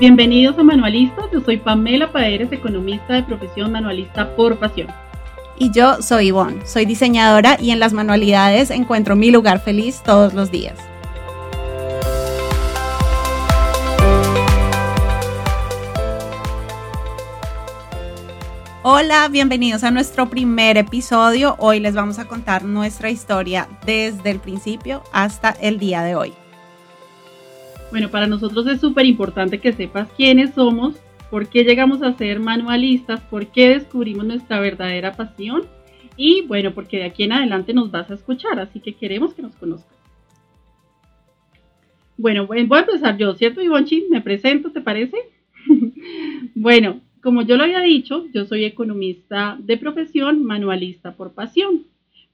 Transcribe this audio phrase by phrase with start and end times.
[0.00, 4.88] Bienvenidos a Manualistas, yo soy Pamela Paeres, economista de profesión manualista por pasión.
[5.58, 10.32] Y yo soy Ivonne, soy diseñadora y en las manualidades encuentro mi lugar feliz todos
[10.32, 10.78] los días.
[18.82, 21.56] Hola, bienvenidos a nuestro primer episodio.
[21.58, 26.32] Hoy les vamos a contar nuestra historia desde el principio hasta el día de hoy.
[27.90, 30.94] Bueno, para nosotros es súper importante que sepas quiénes somos,
[31.30, 35.62] por qué llegamos a ser manualistas, por qué descubrimos nuestra verdadera pasión
[36.16, 39.42] y bueno, porque de aquí en adelante nos vas a escuchar, así que queremos que
[39.42, 39.96] nos conozcas.
[42.16, 44.06] Bueno, voy a empezar yo, ¿cierto, Ivonchi?
[44.10, 45.16] Me presento, ¿te parece?
[46.54, 51.84] bueno, como yo lo había dicho, yo soy economista de profesión, manualista por pasión,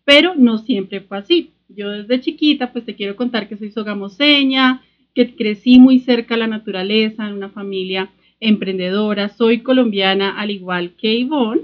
[0.05, 1.52] pero no siempre fue así.
[1.69, 4.83] Yo desde chiquita, pues te quiero contar que soy sogamoseña,
[5.16, 10.91] que crecí muy cerca a la naturaleza, en una familia emprendedora, soy colombiana al igual
[10.91, 11.62] que Ivonne.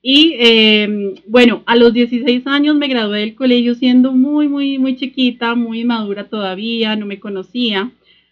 [0.00, 4.96] Y em, bueno, a los 16 años me gradué del colegio siendo muy, muy, muy
[4.96, 7.90] chiquita, muy madura todavía, no me conocía.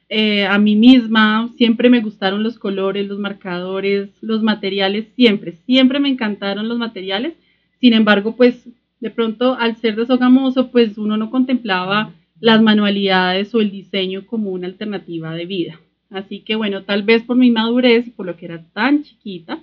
[0.09, 6.01] Eh, a mí misma, siempre me gustaron los colores, los marcadores, los materiales, siempre, siempre
[6.01, 7.35] me encantaron los materiales.
[7.81, 8.67] Sin embargo, pues
[9.01, 14.51] de pronto al ser desogamoso, pues uno no contemplaba las manualidades o el diseño como
[14.51, 15.81] una alternativa de vida.
[16.11, 19.63] Así que bueno, tal vez por mi madurez y por lo que era tan chiquita,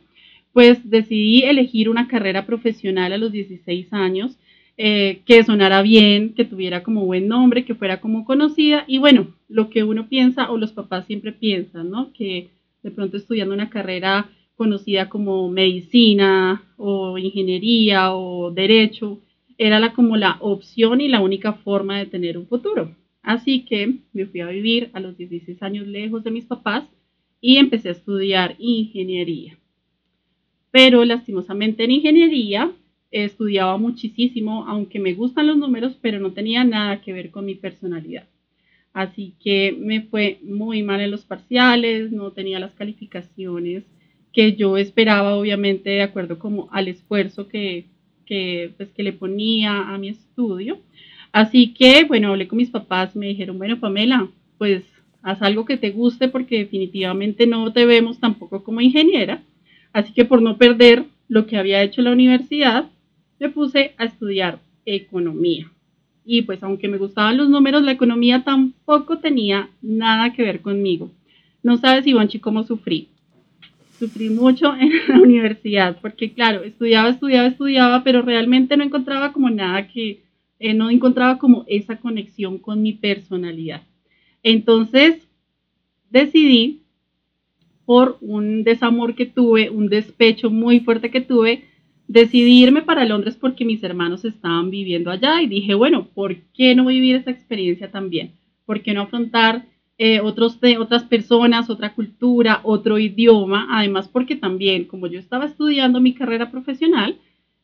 [0.53, 4.37] pues decidí elegir una carrera profesional a los 16 años
[4.77, 9.27] eh, que sonara bien, que tuviera como buen nombre, que fuera como conocida y bueno,
[9.47, 12.11] lo que uno piensa o los papás siempre piensan, ¿no?
[12.13, 12.49] Que
[12.81, 19.19] de pronto estudiando una carrera conocida como medicina o ingeniería o derecho,
[19.67, 22.95] era como la opción y la única forma de tener un futuro.
[23.21, 26.85] Así que me fui a vivir a los 16 años lejos de mis papás
[27.39, 29.57] y empecé a estudiar ingeniería.
[30.71, 32.71] Pero lastimosamente en ingeniería
[33.11, 37.53] estudiaba muchísimo, aunque me gustan los números, pero no tenía nada que ver con mi
[37.53, 38.27] personalidad.
[38.93, 43.83] Así que me fue muy mal en los parciales, no tenía las calificaciones
[44.33, 47.85] que yo esperaba, obviamente, de acuerdo como al esfuerzo que,
[48.31, 50.79] que, pues, que le ponía a mi estudio.
[51.33, 54.85] Así que, bueno, hablé con mis papás, me dijeron, bueno, Pamela, pues
[55.21, 59.43] haz algo que te guste porque definitivamente no te vemos tampoco como ingeniera.
[59.91, 62.89] Así que por no perder lo que había hecho en la universidad,
[63.37, 65.69] me puse a estudiar economía.
[66.23, 71.11] Y pues aunque me gustaban los números, la economía tampoco tenía nada que ver conmigo.
[71.63, 73.09] No sabes, Ivonchi, cómo sufrí
[74.01, 79.49] sufrí mucho en la universidad, porque claro, estudiaba, estudiaba, estudiaba, pero realmente no encontraba como
[79.49, 80.23] nada que,
[80.59, 83.81] eh, no encontraba como esa conexión con mi personalidad.
[84.43, 85.27] Entonces,
[86.09, 86.81] decidí,
[87.85, 91.65] por un desamor que tuve, un despecho muy fuerte que tuve,
[92.07, 96.73] decidí irme para Londres porque mis hermanos estaban viviendo allá y dije, bueno, ¿por qué
[96.73, 98.31] no vivir esa experiencia también?
[98.65, 99.65] ¿Por qué no afrontar
[100.03, 105.45] eh, otros de, otras personas, otra cultura, otro idioma, además porque también como yo estaba
[105.45, 107.19] estudiando mi carrera profesional,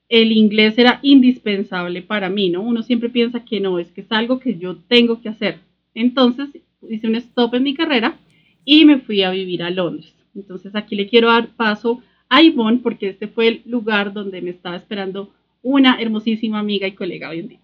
[0.07, 2.61] el inglés era indispensable para mí, ¿no?
[2.61, 5.61] Uno siempre piensa que no, es que es algo que yo tengo que hacer.
[5.95, 6.49] Entonces
[6.87, 8.19] hice un stop en mi carrera
[8.63, 10.13] y me fui a vivir a Londres.
[10.35, 14.51] Entonces aquí le quiero dar paso a Ivonne porque este fue el lugar donde me
[14.51, 15.33] estaba esperando
[15.63, 17.59] una hermosísima amiga y colega hoy en día.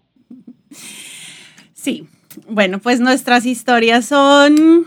[1.74, 2.08] Sí,
[2.48, 4.86] bueno, pues nuestras historias son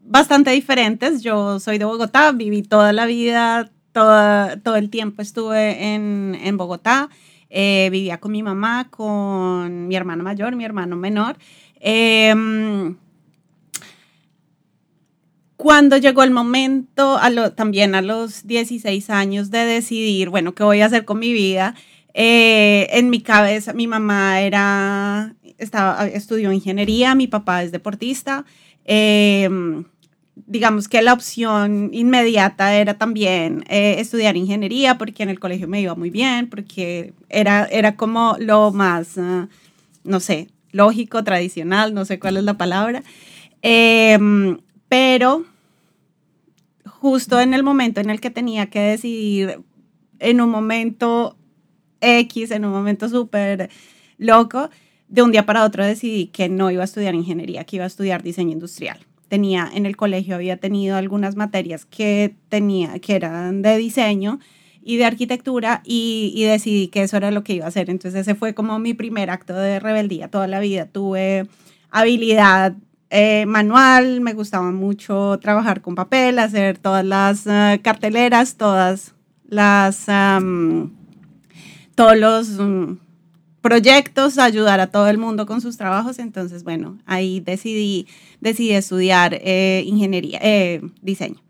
[0.00, 1.22] bastante diferentes.
[1.22, 7.08] Yo soy de Bogotá, viví toda la vida, todo el tiempo estuve en, Bogotá.
[7.50, 11.38] Eh, vivía con mi mamá, con mi hermano mayor, mi hermano menor.
[11.80, 12.96] Em,
[15.56, 17.18] cuando llegó el momento,
[17.56, 21.74] también a los 16 años, de decidir, bueno, ¿qué voy a hacer con mi vida?
[22.14, 28.44] Eh, en mi cabeza, mi mamá era estaba, estudió ingeniería, mi papá es deportista.
[28.84, 29.84] Em,
[30.46, 35.80] digamos que la opción inmediata era también eh, estudiar ingeniería porque en el colegio me
[35.80, 39.48] iba muy bien, porque era, era como lo más, ah,
[40.04, 43.02] no sé, lógico, tradicional, no sé cuál es la palabra.
[43.62, 44.58] Em,
[44.88, 45.44] pero
[46.86, 49.60] justo en el momento en el que tenía que decidir,
[50.18, 51.36] en un momento
[52.00, 53.70] X, en un momento súper
[54.18, 54.70] loco,
[55.08, 57.88] de un día para otro decidí que no iba a estudiar ingeniería, que iba a
[57.88, 58.98] estudiar diseño industrial.
[59.28, 64.38] Tenía en el colegio, había tenido algunas materias que, tenía, que eran de diseño
[64.82, 67.90] y de arquitectura y, decidí que eso era lo que iba a hacer.
[67.90, 70.86] Entonces ese fue como mi primer acto de rebeldía toda la vida.
[70.86, 71.46] Tuve
[71.90, 72.74] habilidad
[73.10, 79.14] eh, manual, me gustaba mucho trabajar con papel, hacer todas las eh, carteleras, todas
[79.46, 80.06] las,
[81.94, 83.07] todos los mm,
[83.60, 86.18] proyectos, ayudar a todo el mundo con sus trabajos.
[86.18, 88.06] Entonces, bueno, ahí decidí,
[88.40, 90.40] decidí estudiar eh, ingeniería,
[91.02, 91.40] diseño.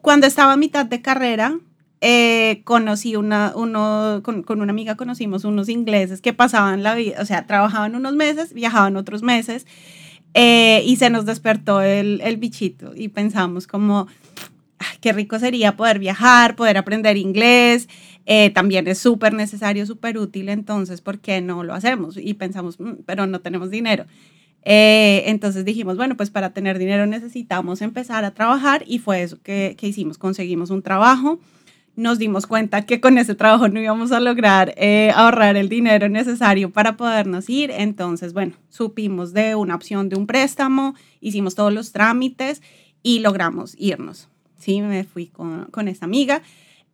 [0.00, 1.58] cuando estaba a mitad de carrera,
[2.00, 7.16] eh, conocí una, uno, con, con, una amiga conocimos unos ingleses que pasaban la vida,
[7.20, 9.66] o sea, trabajaban unos meses, viajaban otros meses,
[10.34, 14.06] eh, y se nos despertó el, el bichito y pensamos como,
[15.00, 17.88] qué rico sería poder viajar, poder aprender inglés,
[18.28, 22.16] eh, también es súper necesario, súper útil, entonces, ¿por qué no lo hacemos?
[22.16, 24.04] Y pensamos, mm, pero no tenemos dinero.
[24.62, 29.76] entonces dijimos, bueno, pues para tener dinero necesitamos empezar a trabajar y fue eso que,
[29.78, 31.38] que hicimos, conseguimos un trabajo
[31.98, 36.08] nos dimos cuenta que con ese trabajo no íbamos a lograr eh, ahorrar el dinero
[36.08, 37.72] necesario para podernos ir.
[37.72, 42.62] Entonces, bueno, supimos de una opción de un préstamo, hicimos todos los trámites
[43.02, 44.28] y logramos irnos.
[44.60, 46.40] Sí, me fui con, con esta amiga.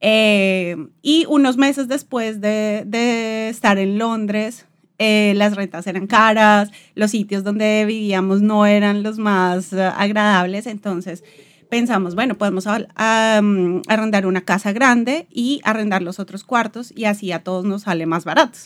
[0.00, 4.66] Eh, y unos meses después de, de estar en Londres,
[4.98, 11.24] eh, las rentas eran caras, los sitios donde vivíamos no eran los más agradables, entonces
[11.68, 17.42] pensamos, bueno, podemos arrendar una casa grande y arrendar los otros cuartos y así a
[17.42, 18.58] todos nos sale más barato.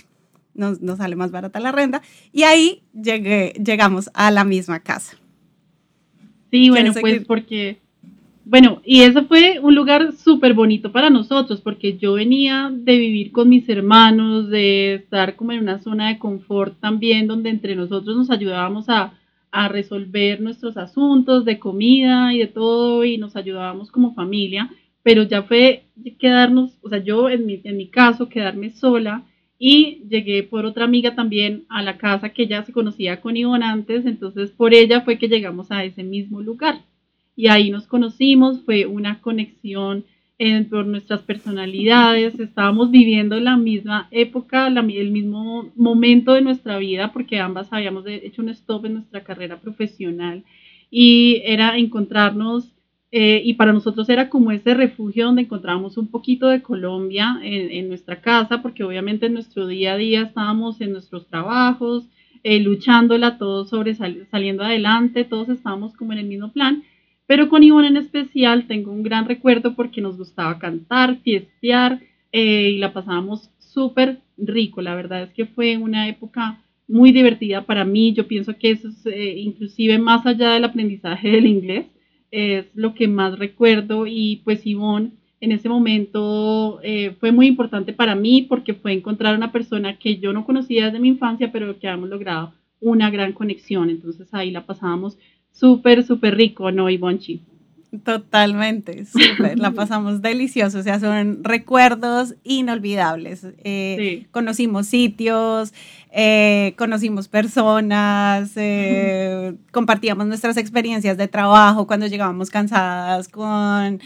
[0.55, 2.03] Nos, nos sale más barata la renta
[2.33, 5.17] y ahí llegué, llegamos a la misma casa.
[6.51, 7.81] Sí, bueno, pues porque,
[8.49, 13.31] bueno, y eso fue un lugar súper bonito para nosotros porque yo venía de vivir
[13.31, 18.17] con mis hermanos, de estar como en una zona de confort también donde entre nosotros
[18.17, 19.12] nos ayudábamos a
[19.50, 24.71] a resolver nuestros asuntos de comida y de todo y nos ayudábamos como familia,
[25.03, 25.85] pero ya fue
[26.19, 29.25] quedarnos, o sea, yo en mi, en mi caso, quedarme sola
[29.59, 33.65] y llegué por otra amiga también a la casa que ya se conocía con Ivonne
[33.65, 36.81] antes, entonces por ella fue que llegamos a ese mismo lugar
[37.38, 40.05] y ahí nos conocimos, fue una conexión
[40.70, 47.38] por nuestras personalidades, estábamos viviendo la misma época, el mismo momento de nuestra vida, porque
[47.38, 50.43] ambas habíamos hecho un stop en nuestra carrera profesional
[50.90, 52.73] y era encontrarnos,
[53.12, 57.87] eh, y para nosotros era como ese refugio donde encontrábamos un poquito de Colombia en,
[57.88, 62.08] nuestra casa, porque obviamente en nuestro día a día estábamos en nuestros trabajos,
[62.43, 66.82] eh, luchándola, todos sobre saliendo adelante, todos estábamos como en el mismo plan
[67.29, 72.01] pero con Ivonne en especial tengo un gran recuerdo porque nos gustaba cantar, fiestear
[72.33, 74.81] eh, y la pasábamos súper rico.
[74.81, 76.59] La verdad es que fue una época
[76.89, 78.15] muy divertida para mí.
[78.15, 81.85] Yo pienso que eso es eh, inclusive más allá del aprendizaje del inglés,
[82.31, 85.11] es lo que más recuerdo y pues Ivonne
[85.43, 90.17] en ese momento eh, fue muy importante para mí porque fue encontrar una persona que
[90.17, 93.91] yo no conocía desde mi infancia, pero que habíamos logrado una gran conexión.
[93.91, 95.19] Entonces ahí la pasábamos
[95.58, 97.43] súper, súper rico, ¿no, Ivonchi?
[98.05, 103.46] Totalmente, súper, la pasamos delicioso, o sea, son recuerdos inolvidables.
[103.64, 105.72] Eh, conocimos sitios,
[106.12, 114.00] eh, conocimos personas, eh, compartíamos nuestras experiencias de trabajo cuando llegábamos cansadas con...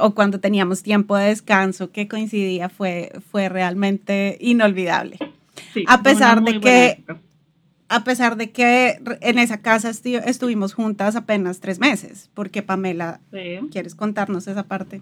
[0.00, 5.18] o cuando teníamos tiempo de descanso que coincidía, fue, fue realmente inolvidable.
[5.86, 7.04] a pesar de que
[7.90, 13.20] a pesar de que en esa casa estuvimos juntas apenas tres meses, porque Pamela,
[13.72, 15.00] ¿quieres contarnos esa parte?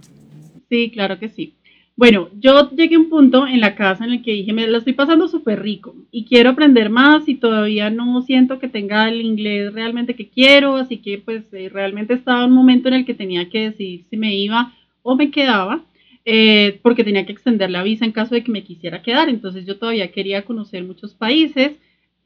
[0.71, 1.54] Sí, claro que sí.
[1.97, 4.78] Bueno, yo llegué a un punto en la casa en el que dije, me lo
[4.78, 9.21] estoy pasando súper rico y quiero aprender más y todavía no siento que tenga el
[9.21, 13.04] inglés realmente que quiero, así que pues eh, realmente estaba en un momento en el
[13.04, 15.85] que tenía que decidir si me iba o me quedaba.
[16.30, 19.28] Eh, porque tenía que extender la visa en caso de que me quisiera quedar.
[19.30, 21.73] Entonces yo todavía quería conocer muchos países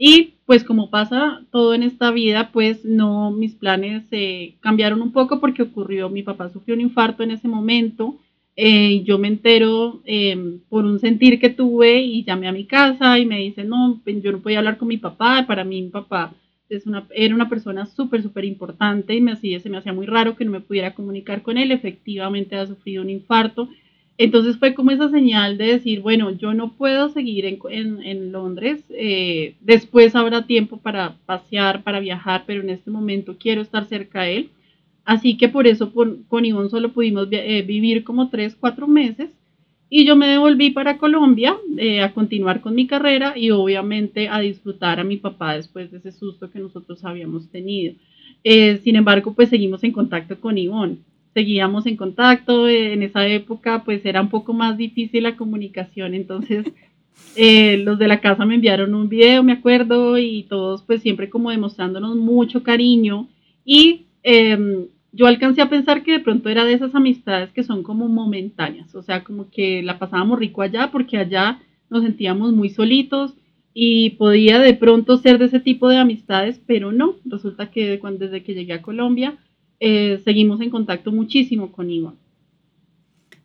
[0.04, 5.12] y pues como pasa todo en esta vida, pues no, mis planes eh, cambiaron un
[5.12, 8.18] poco porque ocurrió, mi papá sufrió un infarto en ese momento.
[8.56, 13.16] Eh, yo me entero em, por un sentir que tuve y llamé a mi casa
[13.20, 15.44] y me dice, no, pues, yo no podía hablar con mi papá.
[15.46, 16.34] Para mí mi papá
[16.68, 20.06] es una, era una persona súper, súper importante y me hacía, se me hacía muy
[20.06, 21.70] raro que no me pudiera comunicar con él.
[21.70, 23.68] Efectivamente ha sufrido un infarto
[24.24, 29.56] entonces fue como esa señal de decir, bueno, yo no puedo seguir en, Londres, eh,
[29.60, 34.36] después habrá tiempo para pasear, para viajar, pero en este momento quiero estar cerca de
[34.36, 34.50] él.
[35.04, 39.30] Así que por eso con Ivonne solo pudimos eh, vivir como tres, cuatro meses
[39.90, 44.38] y yo me devolví para Colombia eh, a continuar con mi carrera y obviamente a
[44.38, 47.94] disfrutar a mi papá después de ese susto que nosotros habíamos tenido.
[48.44, 50.98] sin embargo, pues seguimos en contacto con Ivonne
[51.34, 52.68] seguíamos en contacto.
[52.68, 56.66] En esa época, pues era un poco más difícil la comunicación, entonces
[57.34, 61.30] Eh, los de la casa me enviaron un video, me acuerdo, y todos pues siempre
[61.30, 63.28] como demostrándonos mucho cariño.
[63.64, 67.82] Y em, yo alcancé a pensar que de pronto era de esas amistades que son
[67.82, 71.60] como momentáneas, o sea, como que la pasábamos rico allá porque allá
[71.90, 73.34] nos sentíamos muy solitos
[73.74, 78.26] y podía de pronto ser de ese tipo de amistades, pero no, resulta que cuando,
[78.26, 79.38] desde que llegué a Colombia
[79.84, 82.14] eh, seguimos en contacto muchísimo con Iván.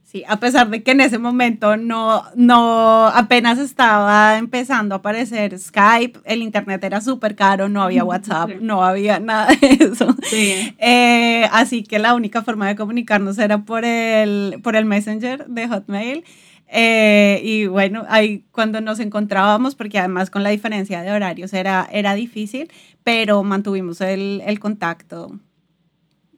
[0.04, 5.58] Sí, a pesar de que en ese momento no, no, apenas estaba empezando a aparecer
[5.58, 10.16] Skype, el internet era súper caro, no había WhatsApp, no había nada de eso.
[10.32, 15.68] Eh, así que la única forma de comunicarnos era por el, por el Messenger de
[15.68, 16.24] Hotmail.
[16.68, 21.90] Eh, y bueno, ahí cuando nos encontrábamos, porque además con la diferencia de horarios era,
[21.92, 22.70] era difícil,
[23.04, 25.40] pero mantuvimos el, el contacto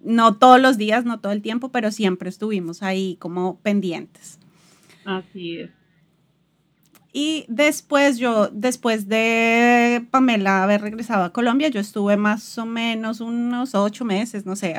[0.01, 4.39] no todos los días, no todo el tiempo, pero siempre estuvimos ahí como pendientes.
[5.05, 5.69] Así es.
[7.11, 13.19] Y después yo, después de Pamela haber regresado a Colombia, yo estuve más o menos
[13.19, 14.75] unos ocho meses, no sé,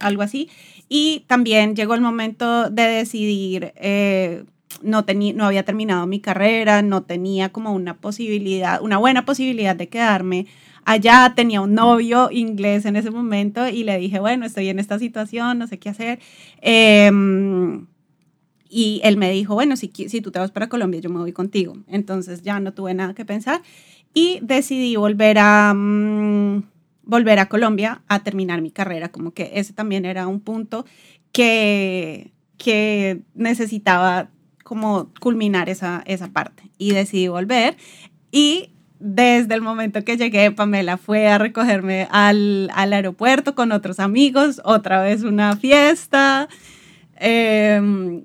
[0.00, 0.50] algo así.
[0.90, 4.44] Y también llegó el momento de decidir, eh,
[4.82, 9.88] no, no había terminado mi carrera, no tenía como una posibilidad, una buena posibilidad de
[9.88, 10.46] quedarme
[10.84, 14.98] allá, tenía un novio inglés en ese momento y le dije, bueno, estoy en esta
[14.98, 16.20] situación, no sé qué hacer.
[16.60, 17.86] Em,
[18.68, 21.32] y él me dijo, bueno, si, si tú te vas para Colombia, yo me voy
[21.32, 21.76] contigo.
[21.88, 23.62] Entonces ya no tuve nada que pensar
[24.14, 26.62] y decidí volver a, mm,
[27.02, 29.10] volver a Colombia a terminar mi carrera.
[29.10, 30.86] Como que ese también era un punto
[31.32, 34.30] que, que necesitaba
[34.64, 36.62] como culminar esa, esa parte.
[36.78, 37.76] Y decidí volver.
[38.30, 38.70] Y
[39.00, 45.02] desde el momento que llegué, Pamela fue a recogerme al, aeropuerto con otros amigos, otra
[45.02, 46.48] vez una fiesta.
[47.16, 48.22] Em,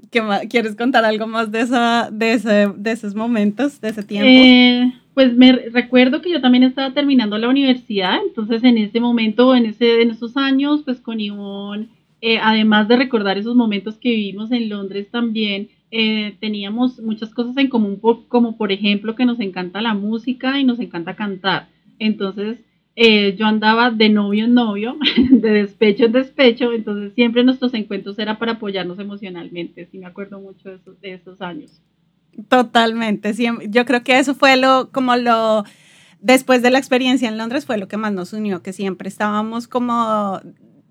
[0.50, 4.28] ¿Quieres contar algo más de, esa, de, de esos momentos, de ese tiempo?
[4.30, 9.56] Eh, pues me recuerdo que yo también estaba terminando la universidad, entonces en ese momento,
[9.56, 11.88] en, ese, en esos años, pues con Ivonne,
[12.20, 17.56] eh, además de recordar esos momentos que vivimos en Londres también, eh, teníamos muchas cosas
[17.58, 21.70] en común, como por ejemplo que nos encanta la música y nos encanta cantar.
[22.00, 22.60] Entonces,
[22.96, 24.98] eh, yo andaba de novio en novio,
[25.30, 30.40] de despecho en despecho, entonces siempre nuestros encuentros era para apoyarnos emocionalmente, sí me acuerdo
[30.40, 31.82] mucho de esos, de esos años.
[32.48, 33.34] Totalmente,
[33.70, 35.64] yo creo que eso fue lo, como lo,
[36.22, 39.68] después de la experiencia en Londres fue lo que más nos unió, que siempre estábamos
[39.68, 40.40] como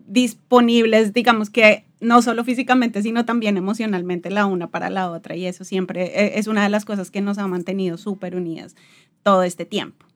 [0.07, 5.37] disponibles, digamos que no solo físicamente, sino también emocionalmente la una para la otra.
[5.37, 8.77] Y eso siempre e, es una de las cosas que nos ha mantenido súper unidas
[9.23, 10.07] todo este tiempo.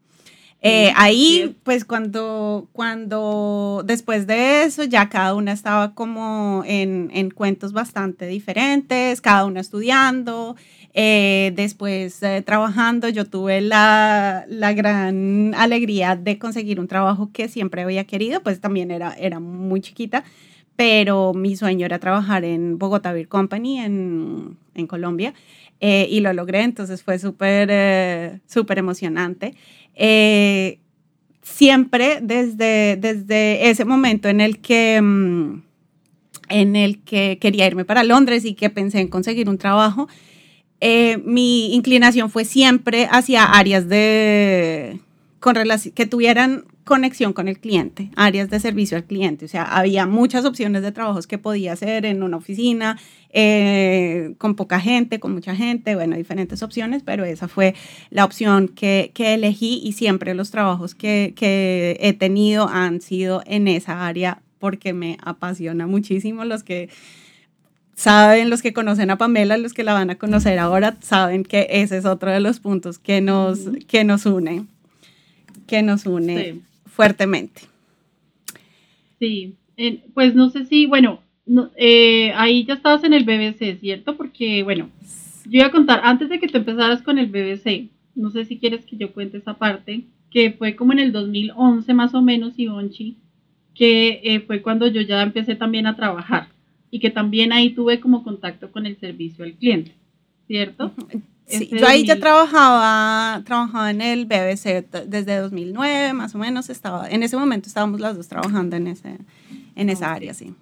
[0.61, 7.30] Eh, ahí, pues cuando, cuando después de eso, ya cada una estaba como en, en
[7.30, 10.57] cuentos bastante diferentes, cada una estudiando,
[10.95, 17.49] eh, después eh, trabajando, yo tuve la, la, gran alegría de conseguir un trabajo que
[17.49, 20.25] siempre había querido, pues también era, era muy chiquita,
[20.78, 25.35] pero mi sueño era trabajar en Bogotá Beer Company en, en Colombia
[25.80, 29.56] eh, y lo logré, entonces fue súper, súper emocionante.
[31.42, 35.00] siempre desde, desde ese momento en el que...
[35.02, 35.62] Mm,
[36.49, 40.08] en el que quería irme para Londres y que pensé en conseguir un trabajo,
[40.80, 45.00] eh, mi inclinación fue siempre hacia áreas de,
[45.40, 45.56] con
[45.94, 49.45] que tuvieran conexión con el cliente, áreas de servicio al cliente.
[49.45, 54.54] O sea, había muchas opciones de trabajos que podía hacer en una oficina, eh, con
[54.54, 57.75] poca gente, con mucha gente, bueno, diferentes opciones, pero esa fue
[58.09, 63.42] la opción que, que elegí y siempre los trabajos que, que he tenido han sido
[63.45, 66.47] en esa área porque me apasiona muchísimo.
[66.47, 66.88] Los que
[67.95, 71.66] saben los que conocen a Pamela, los que la van a conocer ahora, saben que
[71.68, 74.64] ese es otro de los puntos que nos, que nos une,
[75.66, 76.62] que nos une
[76.98, 77.60] fuertemente.
[79.20, 79.54] Sí,
[80.14, 81.20] pues no sé si, bueno,
[81.76, 84.16] eh, ahí ya estabas en el BBC, ¿cierto?
[84.16, 84.90] Porque, bueno,
[85.44, 88.58] yo iba a contar, antes de que tú empezaras con el BBC, no sé si
[88.58, 92.58] quieres que yo cuente esa parte, que fue como en el 2011 más o menos,
[92.58, 93.16] Ivonchi,
[93.76, 96.48] que eh, fue cuando yo ya empecé también a trabajar
[96.90, 99.92] y que también ahí tuve como contacto con el servicio al cliente,
[100.48, 100.92] ¿cierto?
[101.48, 107.08] Sí, yo ahí ya trabajaba, trabajaba en el BBC desde 2009, más o menos, estaba,
[107.08, 109.16] en ese momento estábamos las dos trabajando en, ese,
[109.74, 110.52] en esa área, sí.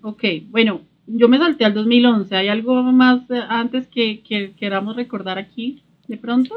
[0.00, 5.38] Ok, bueno, yo me salté al 2011, ¿hay algo más antes que, que queramos recordar
[5.38, 6.54] aquí de pronto?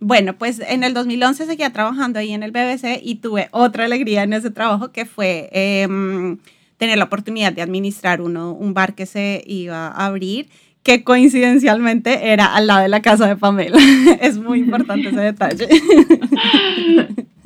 [0.00, 4.22] Bueno, pues en el 2011 seguía trabajando ahí en el BBC y tuve otra alegría
[4.22, 5.50] en ese trabajo que fue...
[5.52, 6.36] Eh,
[6.76, 10.48] tener la oportunidad de administrar uno, un bar que se iba a abrir
[10.86, 13.76] que coincidencialmente era al lado de la casa de Pamela.
[14.20, 15.66] es muy importante ese detalle.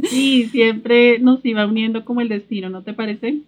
[0.03, 3.39] sí, siempre nos iba uniendo como el destino, ¿no te parece?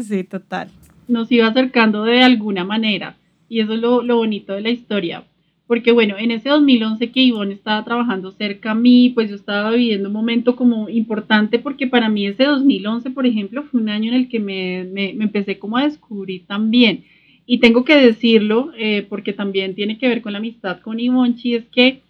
[0.00, 0.70] Sí, total.
[1.06, 3.18] Nos iba acercando de alguna manera.
[3.46, 5.24] Y eso es lo, lo bonito de la historia.
[5.66, 9.70] Porque bueno, en ese 2011 que Ivonne estaba trabajando cerca a mí, pues yo estaba
[9.72, 14.10] viviendo un momento como importante porque para mí ese 2011, por ejemplo, fue un año
[14.12, 17.04] en el que me, me, me empecé como a descubrir también.
[17.46, 21.54] Y tengo que decirlo, eh, porque también tiene que ver con la amistad con Ivonchi,
[21.54, 22.00] es que,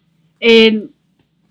[0.40, 0.86] eh,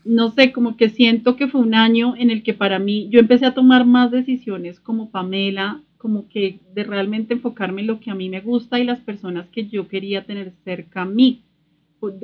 [0.05, 3.19] no sé, como que siento que fue un año en el que para mí yo
[3.19, 8.11] empecé a tomar más decisiones como Pamela, como que de realmente enfocarme en lo que
[8.11, 11.41] a mí me gusta y las personas que yo quería tener cerca a mí.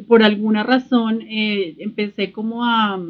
[0.08, 3.02] Por, alguna razón eh, empecé como a,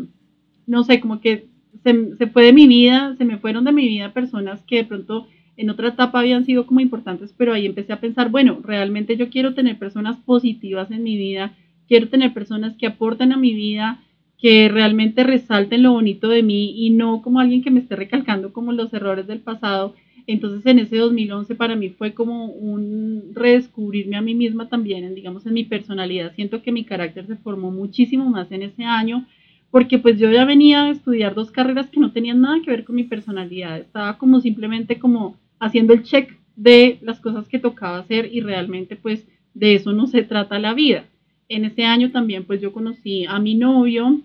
[0.67, 1.47] no sé, como que
[1.83, 4.85] se, se, fue de mi vida, se me fueron de mi vida personas que de
[4.85, 5.27] pronto
[5.59, 9.29] en otra etapa habían sido como importantes, pero ahí empecé a pensar, bueno, realmente yo
[9.29, 11.53] quiero tener personas positivas en mi vida,
[11.85, 13.99] quiero tener personas que aporten a mi vida,
[14.37, 18.53] que realmente resalten lo bonito de mí y no como alguien que me esté recalcando
[18.53, 19.95] como los errores del pasado.
[20.27, 25.13] Entonces en ese 2011 para mí fue como un redescubrirme a mí misma también, en,
[25.13, 26.33] digamos, en mi personalidad.
[26.35, 29.25] Siento que mi carácter se formó muchísimo más en ese año,
[29.71, 32.85] porque pues yo ya venía a estudiar dos carreras que no tenían nada que ver
[32.85, 33.77] con mi personalidad.
[33.77, 38.95] Estaba como simplemente como haciendo el check de las cosas que tocaba hacer y realmente
[38.95, 41.05] pues de eso no se trata la vida.
[41.47, 44.21] En ese año también pues yo conocí a mi novio.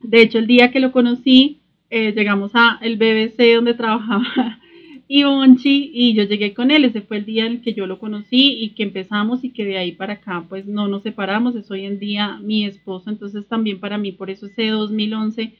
[0.00, 1.60] De hecho el día que lo conocí
[1.90, 4.60] eh, llegamos a el BBC donde trabajaba
[5.08, 6.84] Ivonchi y yo llegué con él.
[6.84, 9.64] Ese fue el día en el que yo lo conocí y que empezamos y que
[9.64, 11.56] de ahí para acá pues no nos separamos.
[11.56, 15.52] Es hoy en día mi esposo, entonces también para mí por eso ese 2011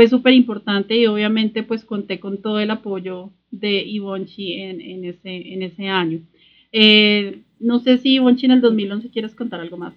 [0.00, 5.04] fue súper importante y obviamente pues conté con todo el apoyo de Ivonchi en, en,
[5.04, 6.20] ese, en ese año.
[6.72, 9.92] Eh, no sé si Ivonchi en el 2011 quieres contar algo más.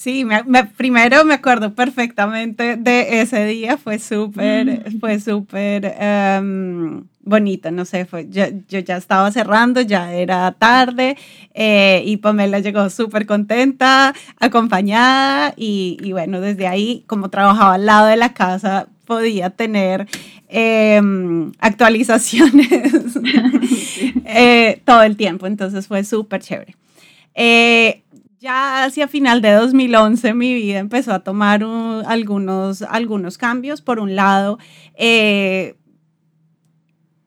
[0.00, 5.94] Sí, me, primero me acuerdo perfectamente de ese día, fue súper, fue súper
[6.40, 11.18] um, bonito, no sé, fue, yo, yo, ya estaba cerrando, ya era tarde
[11.52, 17.84] eh, y Pamela llegó súper contenta, acompañada y, y, bueno, desde ahí, como trabajaba al
[17.84, 20.06] lado de la casa, podía tener
[20.48, 22.68] em, actualizaciones
[24.24, 26.74] eh, todo el tiempo, entonces fue súper chévere.
[27.34, 28.02] Eh,
[28.40, 31.62] ya hacia final de 2011 mi vida empezó a tomar
[32.06, 33.82] algunos, algunos cambios.
[33.82, 34.58] Por un lado,
[34.94, 35.76] eh,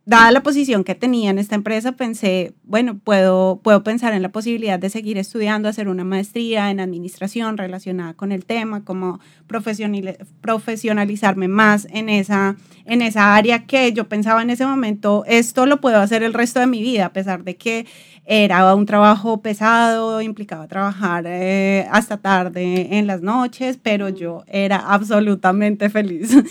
[0.06, 4.30] dada la posición que tenía en esta empresa, pensé, bueno, puedo, puedo pensar en la
[4.30, 11.48] posibilidad de seguir estudiando, hacer una maestría en administración relacionada con el tema, como profesionalizarme
[11.48, 16.00] más en esa, en esa área que yo pensaba en ese momento, esto lo puedo
[16.00, 17.86] hacer el resto de mi vida, a pesar de que
[18.26, 24.78] era un trabajo pesado, implicaba trabajar eh, hasta tarde en las noches, pero yo era
[24.78, 26.32] absolutamente feliz.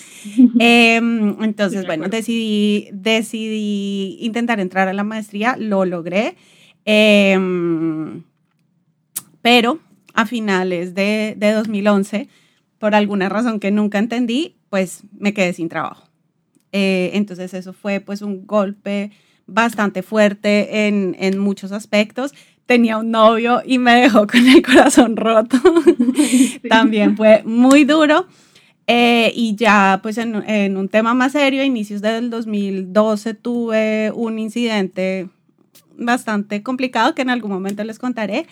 [0.59, 6.37] Em, entonces, bueno, decidí, decidí intentar entrar a la maestría, lo logré,
[6.85, 8.23] em,
[9.41, 9.79] pero
[10.15, 12.29] a finales de, de 2011,
[12.79, 16.09] por alguna razón que nunca entendí, pues me quedé sin trabajo.
[16.73, 19.11] Eh, entonces eso fue pues un golpe
[19.53, 22.33] bastante fuerte en, en muchos aspectos.
[22.67, 25.59] Tenía un novio y me dejó con el corazón roto.
[26.69, 28.27] También fue muy duro.
[28.89, 34.11] Eh, y ya pues en, en, un tema más serio, a inicios del 2012 tuve
[34.13, 35.29] un incidente
[35.97, 38.47] bastante complicado que en algún momento les contaré.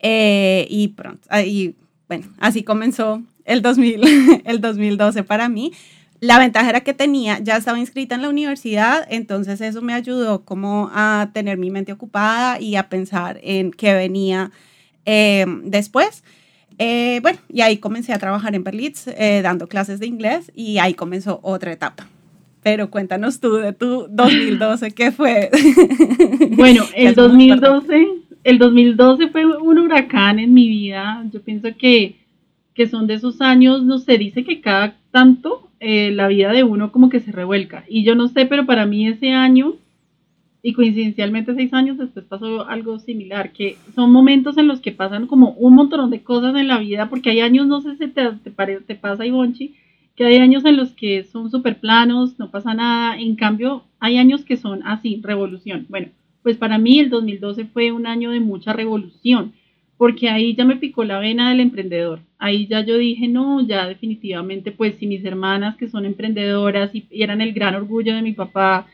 [0.00, 1.76] Eh, y pronto, y
[2.08, 5.72] bueno, así comenzó el, 2000, el 2012 para mí.
[6.20, 10.44] La ventaja era que tenía, ya estaba inscrita en la universidad, entonces eso me ayudó
[10.44, 14.50] como a tener mi mente ocupada y a pensar en qué venía
[15.04, 16.24] eh, después.
[16.78, 20.78] Eh, bueno, y ahí comencé a trabajar en Berlitz, eh, dando clases de inglés y
[20.78, 22.08] ahí comenzó otra etapa.
[22.62, 25.50] Pero cuéntanos tú de tu 2012, ¿qué fue?
[26.56, 28.06] Bueno, el 2012,
[28.44, 31.24] el 2012 fue un huracán en mi vida.
[31.30, 32.16] Yo pienso que,
[32.74, 36.64] que son de esos años, no sé, dice que cada tanto eh, la vida de
[36.64, 37.84] uno como que se revuelca.
[37.88, 39.74] Y yo no sé, pero para mí ese año,
[40.62, 45.26] y coincidencialmente seis años después pasó algo similar, que son momentos en los que pasan
[45.26, 48.32] como un montón de cosas en la vida, porque hay años, no sé si te,
[48.32, 49.74] te, te pasa, Ivonchi,
[50.16, 54.16] que hay años en los que son súper planos, no pasa nada, en cambio hay
[54.16, 55.86] años que son así, revolución.
[55.88, 56.08] Bueno,
[56.42, 59.52] pues para mí el 2012 fue un año de mucha revolución
[59.96, 62.20] porque ahí ya me picó la vena del emprendedor.
[62.38, 67.06] Ahí ya yo dije, no, ya definitivamente, pues si mis hermanas que son emprendedoras y,
[67.10, 68.86] eran el gran orgullo de mi papá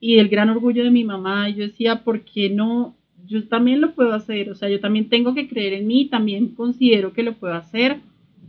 [0.00, 2.94] y el gran orgullo de mi mamá, yo decía, ¿por qué no
[3.26, 6.48] yo también lo puedo hacer, o sea, yo también tengo que creer en mí, también
[6.48, 7.98] considero que lo puedo hacer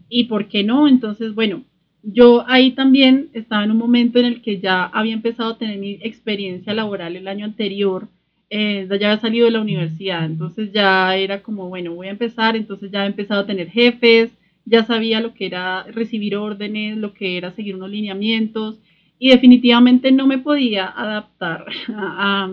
[0.09, 1.63] y por qué no, entonces, bueno,
[2.03, 5.79] yo ahí también estaba en un momento en el que ya había empezado a tener
[5.79, 8.07] mi experiencia laboral el año anterior,
[8.49, 12.55] eh, ya había salido de la universidad, entonces ya era como, bueno, voy a empezar,
[12.55, 14.31] entonces ya he empezado a tener jefes,
[14.65, 18.79] ya sabía lo que era recibir órdenes, lo que era seguir unos lineamientos
[19.19, 22.51] y definitivamente no me podía adaptar a,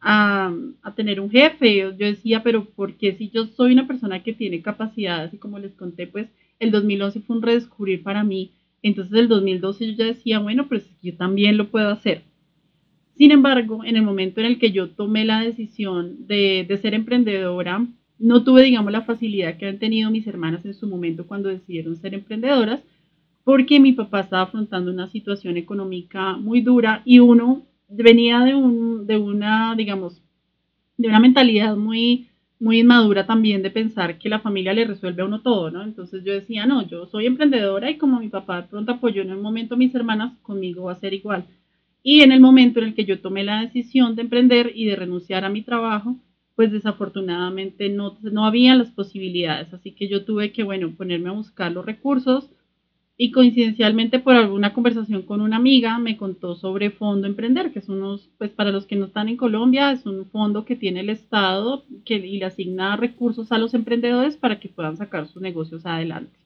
[0.00, 1.76] a, tener un jefe.
[1.78, 5.58] Yo decía, pero ¿por qué si yo soy una persona que tiene capacidades y como
[5.58, 6.28] les conté, pues
[6.60, 8.52] el 2011 fue un redescubrir para mí.
[8.82, 12.22] Entonces el 2012 yo ya decía, bueno, pues yo también lo puedo hacer.
[13.16, 16.94] Sin embargo, en el momento en el que yo tomé la decisión de, de ser
[16.94, 17.86] emprendedora,
[18.18, 21.96] no tuve, digamos, la facilidad que han tenido mis hermanas en su momento cuando decidieron
[21.96, 22.80] ser emprendedoras,
[23.44, 29.06] porque mi papá estaba afrontando una situación económica muy dura y uno venía de, un,
[29.08, 30.20] una, digamos,
[30.96, 35.26] de una mentalidad muy, muy inmadura también de pensar que la familia le resuelve a
[35.26, 35.82] uno todo, ¿no?
[35.82, 39.38] Entonces yo decía, no, yo soy emprendedora y como mi papá pronto apoyó en el
[39.38, 41.44] momento a mis hermanas, conmigo va a ser igual.
[42.04, 44.94] Y en el momento en el que yo tomé la decisión de emprender y de
[44.94, 46.16] renunciar a mi trabajo,
[46.54, 49.72] pues desafortunadamente no, no había las posibilidades.
[49.74, 52.50] Así que yo tuve que, bueno, ponerme a buscar los recursos
[53.16, 57.88] y coincidencialmente por alguna conversación con una amiga me contó sobre Fondo Emprender, que es
[57.88, 61.10] unos, pues para los que no están en Colombia, es un fondo que tiene el
[61.10, 65.86] Estado que, y le asigna recursos a los emprendedores para que puedan sacar sus negocios
[65.86, 66.43] adelante.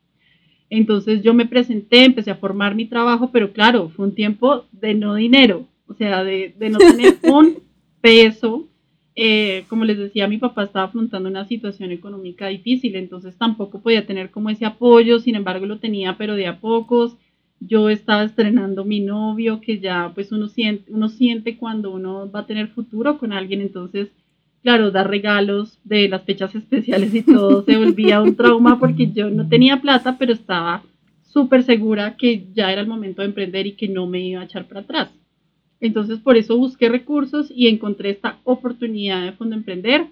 [0.70, 4.94] Entonces yo me presenté, empecé a formar mi trabajo, pero claro, fue un tiempo de
[4.94, 7.58] no dinero, o sea, de, de no tener un
[8.00, 8.68] peso
[9.20, 14.06] eh, como les decía, mi papá estaba afrontando una situación económica difícil, entonces tampoco podía
[14.06, 17.16] tener como ese apoyo, sin embargo lo tenía, pero de a pocos.
[17.58, 22.40] Yo estaba estrenando mi novio, que ya pues uno siente, uno siente cuando uno va
[22.40, 24.12] a tener futuro con alguien, entonces,
[24.62, 29.30] claro, dar regalos de las fechas especiales y todo se volvía un trauma porque yo
[29.30, 30.82] no tenía plata, pero estaba
[31.22, 34.44] súper segura que ya era el momento de emprender y que no me iba a
[34.44, 35.10] echar para atrás.
[35.80, 40.06] Entonces, por eso busqué recursos y encontré esta oportunidad de Fondo Emprender.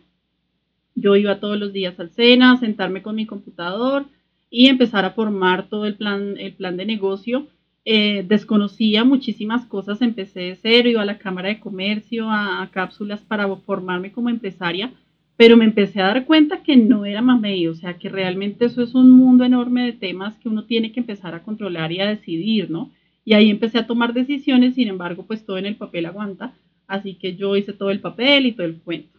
[0.94, 4.06] Yo iba todos los días al SENA, sentarme con mi computador
[4.48, 7.48] y empezar a formar todo el plan, el plan de negocio.
[7.88, 13.20] Eh, desconocía muchísimas cosas, empecé de cero, iba a la Cámara de Comercio, a, cápsulas
[13.20, 14.92] para formarme como empresaria,
[15.36, 18.82] pero me empecé a dar cuenta que no era mamey, o sea, que realmente eso
[18.82, 22.08] es un mundo enorme de temas que uno tiene que empezar a controlar y a
[22.08, 22.90] decidir, ¿no?
[23.24, 26.54] Y ahí empecé a tomar decisiones, sin embargo, pues todo en el papel aguanta.
[26.88, 29.18] Así que yo hice todo el papel y todo el cuento.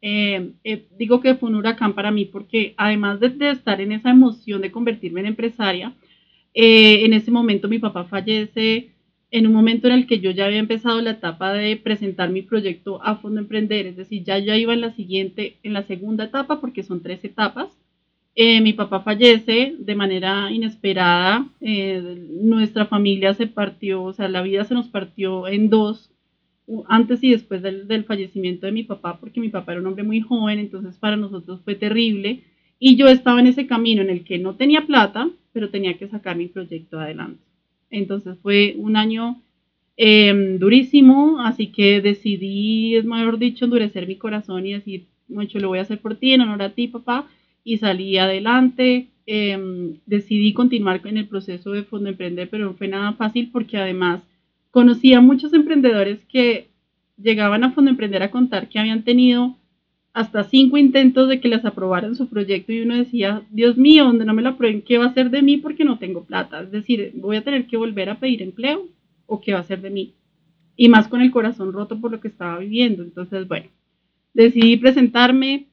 [0.00, 4.10] Eh, eh, digo que fue un huracán para mí porque además de, estar en esa
[4.10, 5.92] emoción de convertirme en empresaria,
[6.54, 8.90] eh, en ese momento mi papá fallece
[9.30, 12.42] en un momento en el que yo ya había empezado la etapa de presentar mi
[12.42, 16.24] proyecto a Fondo Emprender, es decir, ya ya iba en la siguiente, en la segunda
[16.24, 17.70] etapa, porque son tres etapas,
[18.34, 21.46] eh, mi papá fallece de manera inesperada.
[21.60, 26.10] Eh, nuestra familia se partió, o sea, la vida se nos partió en dos,
[26.88, 30.04] antes y después del, del, fallecimiento de mi papá, porque mi papá era un hombre
[30.04, 32.44] muy joven, entonces para nosotros fue terrible.
[32.78, 36.08] Y yo estaba en ese camino en el que no tenía plata, pero tenía que
[36.08, 37.42] sacar mi proyecto adelante.
[37.90, 39.42] Entonces fue un año
[39.96, 45.68] em, durísimo, así que decidí, es mejor dicho, endurecer mi corazón y decir, mucho lo
[45.68, 47.28] voy a hacer por ti, en honor a ti, papá
[47.64, 49.08] y salí adelante.
[49.26, 53.76] Em, decidí continuar en el proceso de Fondo Emprender, pero no fue nada fácil porque
[53.76, 54.22] además
[54.70, 56.68] conocí a muchos emprendedores que
[57.16, 59.56] llegaban a Fondo Emprender a contar que habían tenido
[60.12, 64.24] hasta cinco intentos de que les aprobaran su proyecto y uno decía, Dios mío, donde
[64.24, 66.62] no me lo aprueben, ¿qué va a ser de mí porque no tengo plata?
[66.62, 68.88] Es decir, voy a tener que volver a pedir empleo
[69.26, 70.14] o qué va a ser de mí.
[70.76, 73.02] Y más con el corazón roto por lo que estaba viviendo.
[73.02, 73.68] Entonces, bueno,
[74.34, 75.66] decidí presentarme,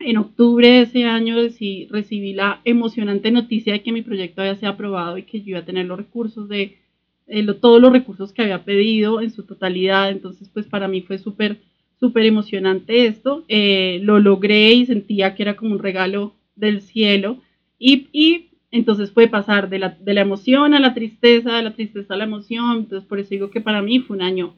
[0.00, 4.72] en octubre de ese año recibí la emocionante noticia de que mi proyecto había sido
[4.72, 6.78] aprobado y que yo iba a tener los recursos de
[7.26, 10.10] eh, todos los recursos que había pedido en su totalidad.
[10.10, 11.60] Entonces, pues para mí fue súper,
[12.00, 13.44] súper emocionante esto.
[13.48, 17.38] Eh, lo logré y sentía que era como un regalo del cielo.
[17.78, 21.74] Y, y entonces fue pasar de la, de la, emoción a la tristeza, de la
[21.74, 22.78] tristeza a la emoción.
[22.78, 24.54] Entonces, por eso digo que para mí fue un año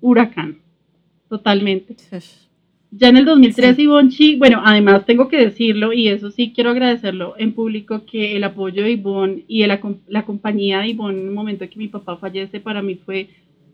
[0.00, 0.58] huracán,
[1.28, 1.96] totalmente.
[2.92, 7.34] Ya en el 2003 Ivonne bueno, además tengo que decirlo y eso sí quiero agradecerlo
[7.36, 11.34] en público que el apoyo de Ivonne y la, la compañía de Ivonne en el
[11.34, 13.28] momento que mi papá fallece para mí fue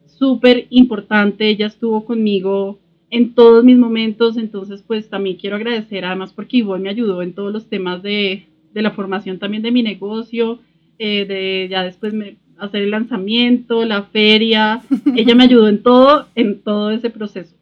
[0.07, 1.48] súper importante.
[1.48, 2.79] Ella estuvo conmigo
[3.12, 7.35] en todos mis momentos, entonces pues también quiero agradecer además porque Ivonne me ayudó en
[7.35, 10.61] todos los temas de, de la formación también de mi negocio,
[10.98, 14.81] eh, de ya después me, hacer el lanzamiento, la feria.
[15.14, 17.55] Ella me ayudó en todo, en todo ese proceso.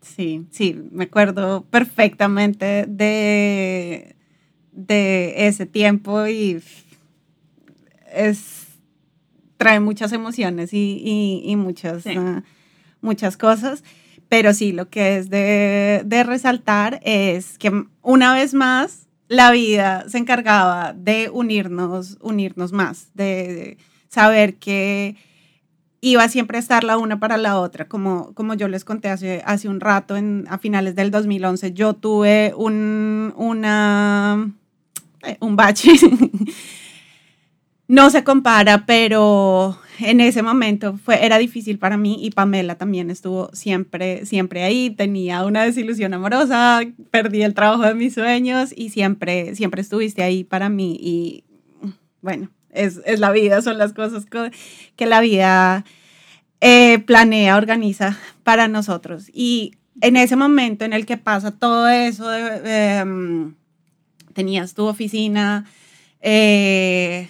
[0.00, 4.14] Sí, sí, me acuerdo perfectamente de,
[4.70, 6.60] de ese tiempo y
[8.14, 8.78] es,
[9.56, 12.44] trae muchas emociones y, muchas, ah,
[13.02, 13.84] muchas cosas.
[14.32, 20.16] Pero sí, lo que es de, resaltar es que una vez más la vida se
[20.16, 23.76] encargaba de unirnos, unirnos más, de
[24.08, 25.16] saber que
[26.00, 29.42] iba siempre a estar la una para la otra, como, como yo les conté hace,
[29.44, 34.50] hace un rato, en, a finales del 2011, yo tuve un, una,
[35.26, 35.92] eh, un bache,
[37.92, 43.10] no se compara, pero en ese momento fue, era difícil para mí y Pamela también
[43.10, 48.88] estuvo siempre, siempre ahí, tenía una desilusión amorosa, perdí el trabajo de mis sueños y
[48.88, 51.44] siempre, siempre estuviste ahí para mí y
[52.22, 54.24] bueno, es, es la vida, son las cosas
[54.96, 55.84] que la vida
[56.62, 59.26] eh, planea, organiza para nosotros.
[59.34, 63.54] Y en ese momento en el que pasa todo eso, em,
[64.32, 65.66] tenías tu oficina,
[66.22, 67.28] eh,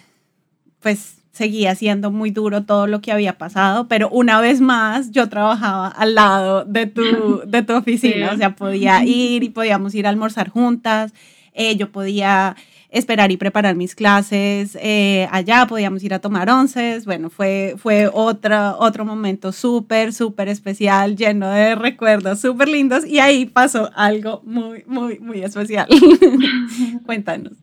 [0.82, 5.28] pues seguía siendo muy duro todo lo que había pasado, pero una vez más yo
[5.28, 10.06] trabajaba al lado de tu, de tu oficina, o sea, podía ir y podíamos ir
[10.06, 11.12] a almorzar juntas,
[11.54, 12.56] eh, yo podía
[12.90, 18.10] esperar y preparar mis clases eh, allá, podíamos ir a tomar onces, bueno, fue, fue
[18.12, 24.42] otro, otro momento súper, súper especial, lleno de recuerdos súper lindos y ahí pasó algo
[24.44, 25.88] muy, muy, muy especial.
[27.06, 27.54] Cuéntanos.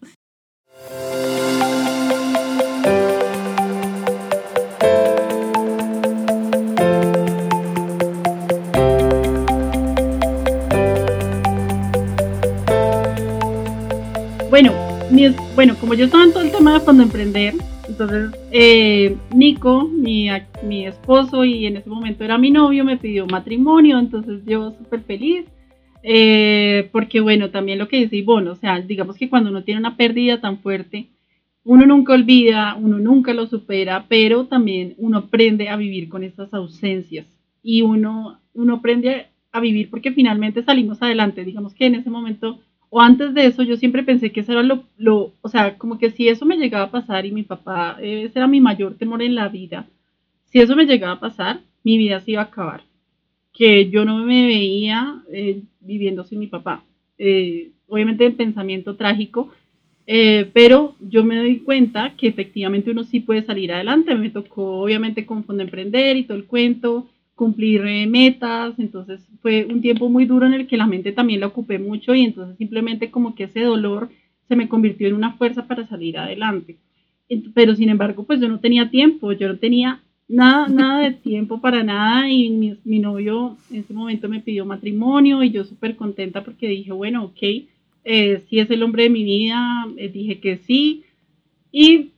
[14.50, 14.74] Bueno,
[15.54, 17.54] bueno, como yo estaba en todo el tema de cuando emprender,
[17.88, 20.28] entonces eh, Nico, mi,
[20.64, 25.02] mi esposo y en ese momento era mi novio, me pidió matrimonio, entonces yo súper
[25.02, 25.46] feliz.
[26.02, 29.82] Eh, porque bueno, también lo que dice Ivonne, o sea, digamos que cuando uno tiene
[29.82, 31.10] una pérdida tan fuerte,
[31.64, 36.52] uno nunca olvida, uno nunca lo supera, pero también uno aprende a vivir con estas
[36.56, 37.28] ausencias
[37.62, 41.46] y uno, uno aprende a vivir porque finalmente salimos adelante.
[41.46, 42.60] Digamos que en ese momento
[42.90, 45.98] o antes de eso yo siempre pensé que eso era lo, lo, o sea, como
[46.00, 49.22] que si eso me llegaba a pasar y mi papá, ese era mi mayor temor
[49.22, 49.88] en la vida,
[50.46, 52.84] si eso me llegaba a pasar, mi vida se iba a acabar,
[53.54, 56.84] que yo no me veía eh, viviendo sin mi papá.
[57.18, 59.52] Eh, obviamente el pensamiento trágico,
[60.08, 64.16] eh, pero yo me doy cuenta que efectivamente uno sí puede salir adelante.
[64.16, 67.08] Me tocó obviamente con Fondo Emprender y todo el cuento,
[67.40, 71.40] cumplir eh, metas, entonces fue un tiempo muy duro en el que la mente también
[71.40, 74.10] la ocupé mucho y entonces simplemente como que ese dolor
[74.50, 76.76] se me convirtió en una fuerza para salir adelante.
[77.54, 81.62] Pero sin embargo, pues yo no tenía tiempo, yo no tenía nada, nada de tiempo
[81.62, 82.50] para nada y
[82.84, 87.24] mi, novio en ese momento me pidió matrimonio y yo súper contenta porque dije, bueno,
[87.24, 87.42] ok,
[88.04, 91.04] eh, si es el hombre de mi vida, eh, dije que sí
[91.72, 92.10] y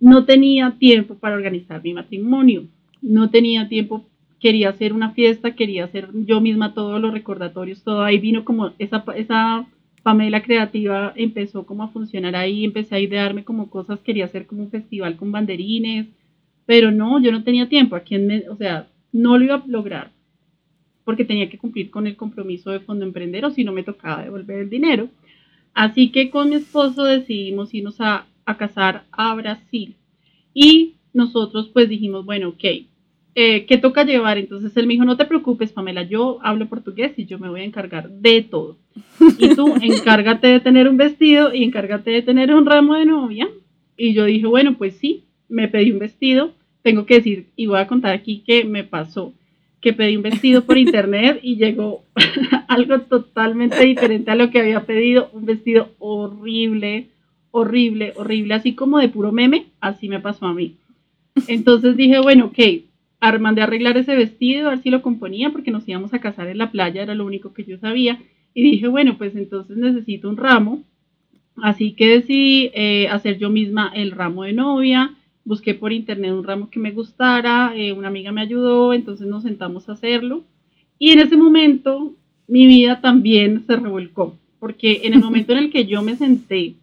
[0.00, 2.64] no tenía tiempo para organizar mi matrimonio,
[3.02, 4.06] no tenía tiempo
[4.42, 8.02] quería hacer una fiesta, quería hacer yo misma todos los recordatorios, todo.
[8.02, 9.66] Ahí vino como esa, esa
[10.02, 14.64] Pamela creativa empezó como a funcionar ahí, empecé a idearme como cosas, quería hacer como
[14.64, 16.08] un festival con banderines,
[16.66, 20.10] pero no, yo no tenía tiempo, aquí en, o sea, no lo iba a lograr
[21.04, 24.22] porque tenía que cumplir con el compromiso de Fondo Emprender o si no me tocaba
[24.22, 25.08] devolver el dinero.
[25.74, 29.96] Así que con mi esposo decidimos irnos a, a casar a Brasil.
[30.54, 32.64] Y nosotros pues dijimos, bueno, ok,
[33.34, 34.38] eh, ¿qué toca llevar?
[34.38, 37.62] Entonces él me dijo, no te preocupes, Pamela, yo hablo portugués y yo me voy
[37.62, 38.76] a encargar de todo.
[39.38, 43.48] Y tú encárgate de tener un vestido y encárgate de tener un ramo de novia.
[43.96, 46.52] Y yo dije, bueno, pues sí, me pedí un vestido.
[46.82, 49.32] Tengo que decir, y voy a contar aquí que me pasó,
[49.80, 52.04] que pedí un vestido por internet y llegó
[52.68, 57.08] algo totalmente diferente a lo que había pedido, un vestido horrible,
[57.50, 60.76] horrible, horrible, así como de puro meme, así me pasó a mí.
[61.48, 62.58] Entonces dije, bueno, ok,
[63.40, 66.48] mandé a arreglar ese vestido, a ver si lo componía, porque nos íbamos a casar
[66.48, 68.20] en la playa, era lo único que yo sabía.
[68.54, 70.82] Y dije, bueno, pues entonces necesito un ramo.
[71.56, 75.14] Así que decidí eh, hacer yo misma el ramo de novia.
[75.44, 79.42] Busqué por internet un ramo que me gustara, eh, una amiga me ayudó, entonces nos
[79.42, 80.44] sentamos a hacerlo.
[80.98, 82.14] Y en ese momento
[82.46, 86.74] mi vida también se revolcó, porque en el momento en el que yo me senté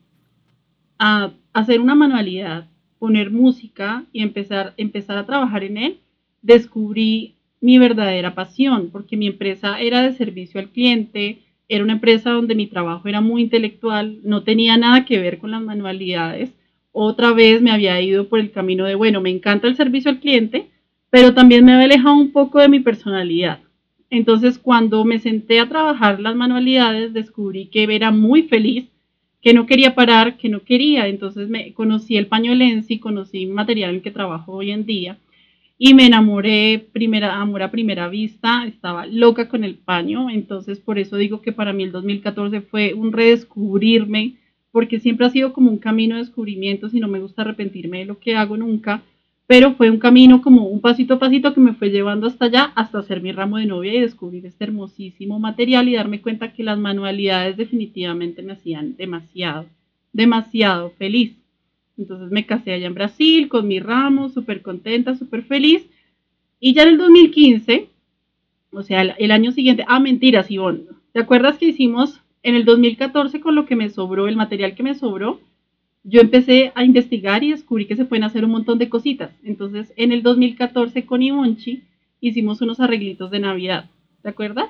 [0.97, 2.67] a hacer una manualidad,
[2.99, 5.99] poner música y empezar, empezar a trabajar en él,
[6.41, 12.31] descubrí mi verdadera pasión, porque mi empresa era de servicio al cliente, era una empresa
[12.31, 16.51] donde mi trabajo era muy intelectual, no tenía nada que ver con las manualidades.
[16.91, 20.19] Otra vez me había ido por el camino de, bueno, me encanta el servicio al
[20.19, 20.69] cliente,
[21.09, 23.59] pero también me había alejado un poco de mi personalidad.
[24.09, 28.87] Entonces, cuando me senté a trabajar las manualidades, descubrí que era muy feliz,
[29.41, 31.07] que no quería parar, que no quería.
[31.07, 35.17] Entonces, me conocí el paño Lenzi, conocí material en que trabajo hoy en día
[35.79, 40.29] y me enamoré, primera, amor a primera vista, estaba loca con el paño.
[40.29, 44.35] Entonces, por eso digo que para mí el 2014 fue un redescubrirme,
[44.71, 48.05] porque siempre ha sido como un camino de descubrimiento, si no me gusta arrepentirme de
[48.05, 49.01] lo que hago nunca
[49.49, 52.71] pero fue un camino como un pasito a pasito que me fue llevando hasta allá,
[52.75, 56.63] hasta hacer mi ramo de novia y descubrir este hermosísimo material y darme cuenta que
[56.63, 59.65] las manualidades definitivamente me hacían demasiado,
[60.13, 61.38] demasiado feliz.
[61.99, 65.85] Entonces me casé allá en Brasil con mi ramo, súper contenta, súper feliz.
[66.59, 67.89] Y ya en el 2015,
[68.71, 73.39] o sea, el, año siguiente, ah, mentiras, Ivonne, ¿te acuerdas que hicimos en el 2014
[73.39, 75.39] con lo que me sobró, el material que me sobró?
[76.03, 79.31] yo empecé a investigar y descubrí que se pueden hacer un montón de cositas.
[79.43, 81.83] Entonces, en el 2014 con Ivonchi
[82.21, 83.89] hicimos unos arreglitos de Navidad.
[84.21, 84.69] ¿Te acuerdas?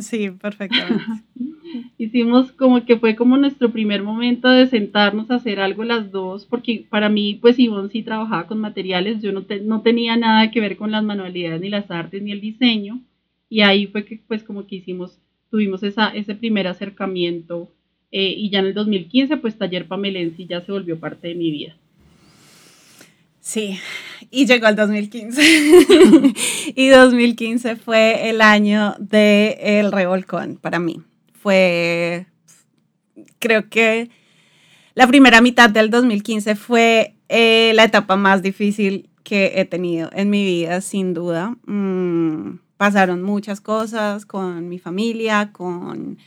[0.00, 1.04] Sí, perfectamente.
[1.98, 6.46] hicimos como que fue como nuestro primer momento de sentarnos a hacer algo las dos,
[6.46, 10.60] porque para mí, pues Ivonne sí trabajaba con materiales, yo no, no tenía nada que
[10.60, 13.00] ver con las manualidades, ni las artes, ni el diseño,
[13.48, 15.18] y ahí fue que pues como que hicimos,
[15.50, 17.70] tuvimos esa, ese primer acercamiento
[18.10, 21.50] eh, y ya en el 2015, pues Taller Pamelensi ya se volvió parte de mi
[21.50, 21.76] vida.
[23.40, 23.78] Sí,
[24.30, 25.42] y llegó el 2015.
[26.76, 31.02] y 2015 fue el año del el revolcón para mí.
[31.42, 32.26] Fue,
[33.40, 34.10] creo que
[34.94, 40.30] la primera mitad del 2015 fue eh, la etapa más difícil que he tenido en
[40.30, 41.56] mi vida, sin duda.
[41.66, 46.18] Mm, pasaron muchas cosas con mi familia, con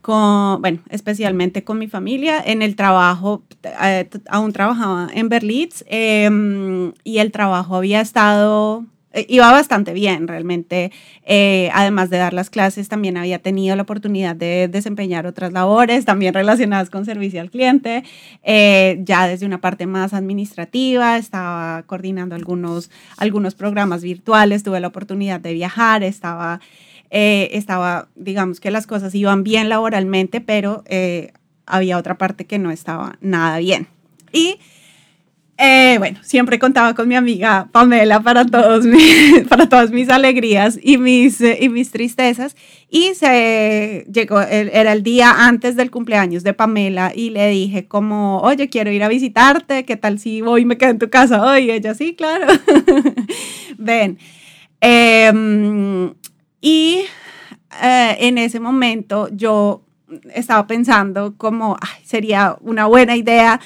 [0.00, 2.42] con, bueno, especialmente con mi familia.
[2.44, 3.44] En el trabajo,
[3.82, 8.84] eh, aún trabajaba en Berlitz em, y el trabajo había estado,
[9.28, 10.92] iba bastante bien realmente.
[11.24, 16.04] Eh, además de dar las clases, también había tenido la oportunidad de desempeñar otras labores,
[16.04, 18.04] también relacionadas con servicio al cliente,
[18.44, 25.40] ya desde una parte más administrativa, estaba coordinando algunos, algunos programas virtuales, tuve la oportunidad
[25.40, 26.60] de viajar, estaba...
[27.10, 31.32] Eh, estaba, digamos que las cosas iban bien laboralmente, pero eh,
[31.66, 33.88] había otra parte que no estaba nada bien.
[34.32, 34.58] Y
[35.62, 38.86] eh, bueno, siempre contaba con mi amiga Pamela para, todos
[39.50, 42.56] para todas mis alegrías y mis, y mis tristezas.
[42.88, 48.38] Y se llegó, era el día antes del cumpleaños de Pamela y le dije como,
[48.40, 51.44] oye, quiero ir a visitarte, ¿qué tal si voy y me quedo en tu casa
[51.44, 51.64] hoy?
[51.64, 52.46] Y ella, sí, claro.
[53.78, 54.18] Ven.
[54.80, 56.14] Em,
[56.62, 57.02] y
[57.82, 59.82] eh, en ese momento yo
[60.34, 63.60] estaba pensando como sería una buena idea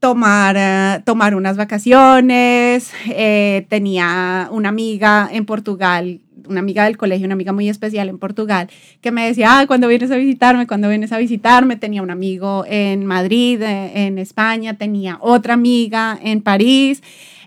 [0.00, 2.92] tomar, eh, tomar unas vacaciones.
[3.08, 8.18] Eh, tenía una amiga en Portugal, una amiga del colegio, una amiga muy especial en
[8.18, 8.68] Portugal,
[9.00, 12.64] que me decía, ah, cuando vienes a visitarme, cuando vienes a visitarme, tenía un amigo
[12.68, 17.02] en Madrid, en España, tenía otra amiga en París.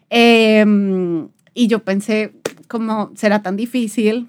[0.09, 2.33] Em, y yo pensé,
[2.67, 4.27] ¿cómo será tan difícil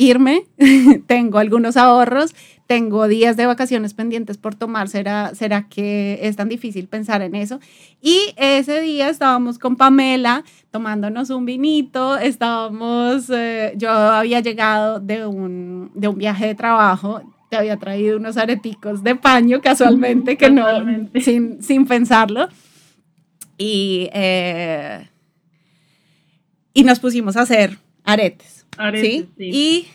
[0.00, 0.46] irme,
[1.06, 2.34] tengo algunos ahorros,
[2.70, 7.34] tengo días de vacaciones pendientes por tomar, ¿será, ¿será que es tan difícil pensar en
[7.34, 7.58] eso?
[8.00, 15.26] Y ese día estábamos con Pamela tomándonos un vinito, estábamos, eh, yo había llegado de
[15.26, 20.48] un, de un viaje de trabajo, te había traído unos areticos de paño casualmente, que
[20.48, 20.64] no,
[21.20, 22.48] sin, sin pensarlo.
[23.58, 25.08] Y, eh,
[26.72, 29.28] y nos pusimos a hacer aretes ¿sí?
[29.38, 29.88] Y,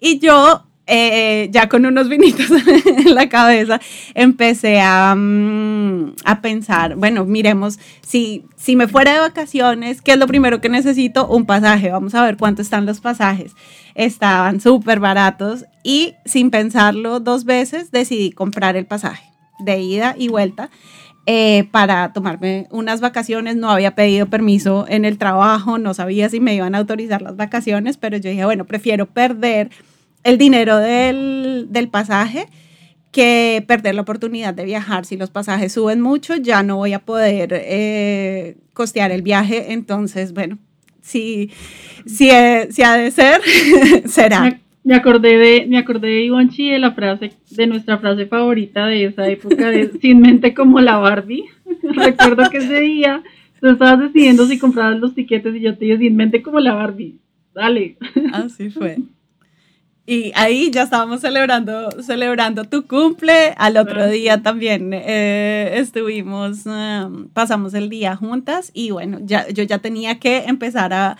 [0.00, 2.50] y yo, eh, ya con unos vinitos
[2.86, 3.80] en la cabeza,
[4.14, 10.18] empecé a, mm, a pensar, bueno, miremos, si, si me fuera de vacaciones, ¿qué es
[10.18, 11.26] lo primero que necesito?
[11.28, 11.90] Un pasaje.
[11.90, 13.54] Vamos a ver cuánto están los pasajes.
[13.94, 19.24] Estaban súper baratos y sin pensarlo dos veces decidí comprar el pasaje
[19.60, 20.68] de ida y vuelta.
[21.24, 23.54] Eh, para tomarme unas vacaciones.
[23.54, 27.36] No había pedido permiso en el trabajo, no sabía si me iban a autorizar las
[27.36, 29.70] vacaciones, pero yo dije, bueno, prefiero perder
[30.24, 32.46] el dinero del, del pasaje
[33.12, 35.04] que perder la oportunidad de viajar.
[35.04, 39.72] Si los pasajes suben mucho, ya no voy a poder eh, costear el viaje.
[39.72, 40.58] Entonces, bueno,
[41.02, 41.50] si,
[42.06, 42.30] si,
[42.70, 43.42] si ha de ser,
[44.06, 44.58] será.
[44.84, 49.04] Me acordé de, me acordé de Ivonchi de la frase, de nuestra frase favorita de
[49.04, 51.44] esa época de sin mente como la Barbie.
[51.82, 53.22] Recuerdo que ese día
[53.60, 56.74] tú estabas decidiendo si comprabas los tiquetes y yo te dije sin mente como la
[56.74, 57.18] Barbie.
[57.54, 57.98] Dale.
[58.32, 58.96] Así fue.
[60.04, 63.54] Y ahí ya estábamos celebrando, celebrando tu cumple.
[63.56, 69.62] Al otro día también eh, estuvimos, um, pasamos el día juntas y bueno, ya, yo
[69.62, 71.18] ya tenía que empezar a,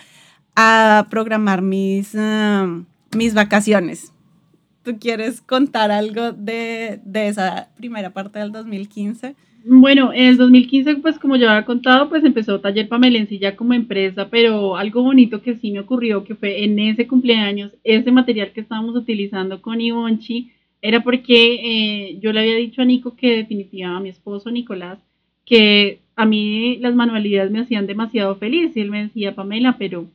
[0.55, 4.11] a programar mis, um, mis vacaciones.
[4.83, 9.33] ¿Tú quieres contar algo de, de esa primera parte del 2015?
[9.65, 14.27] Bueno, en el 2015, pues como ya había contado, pues empezó Taller Pamelencilla como empresa,
[14.29, 18.59] pero algo bonito que sí me ocurrió, que fue en ese cumpleaños, ese material que
[18.59, 20.51] estábamos utilizando con Ivonchi,
[20.81, 24.99] era porque eh, yo le había dicho a Nico que definitivamente a mi esposo Nicolás,
[25.45, 30.07] que a mí las manualidades me hacían demasiado feliz y él me decía, Pamela, pero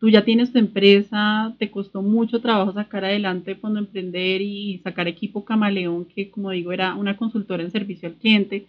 [0.00, 5.06] tú ya tienes tu empresa, te costó mucho trabajo sacar adelante cuando emprender y sacar
[5.06, 8.66] equipo Camaleón, que como digo era una consultora en servicio al cliente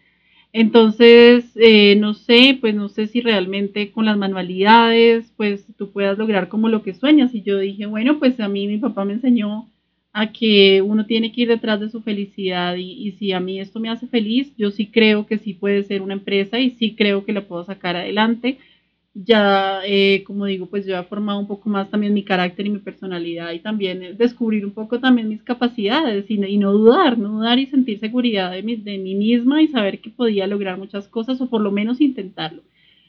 [0.52, 6.18] entonces, eh, no sé, pues no sé si realmente con las manualidades, pues tú puedas
[6.18, 7.36] lograr como lo que sueñas.
[7.36, 9.70] Y yo dije, bueno, pues a mí mi papá me enseñó
[10.12, 13.60] a que uno tiene que ir detrás de su felicidad y, y si a mí
[13.60, 16.95] esto me hace feliz, yo sí creo que sí puede ser una empresa y sí
[16.95, 18.58] creo que la puedo sacar adelante
[19.26, 22.70] ya, eh, como digo, pues yo he formado un poco más también mi carácter y
[22.70, 27.60] mi personalidad y también descubrir un poco también mis capacidades y, no dudar, no dudar
[27.60, 31.50] y sentir seguridad de, de mí misma y saber que podía lograr muchas cosas o
[31.50, 32.62] por lo menos intentarlo.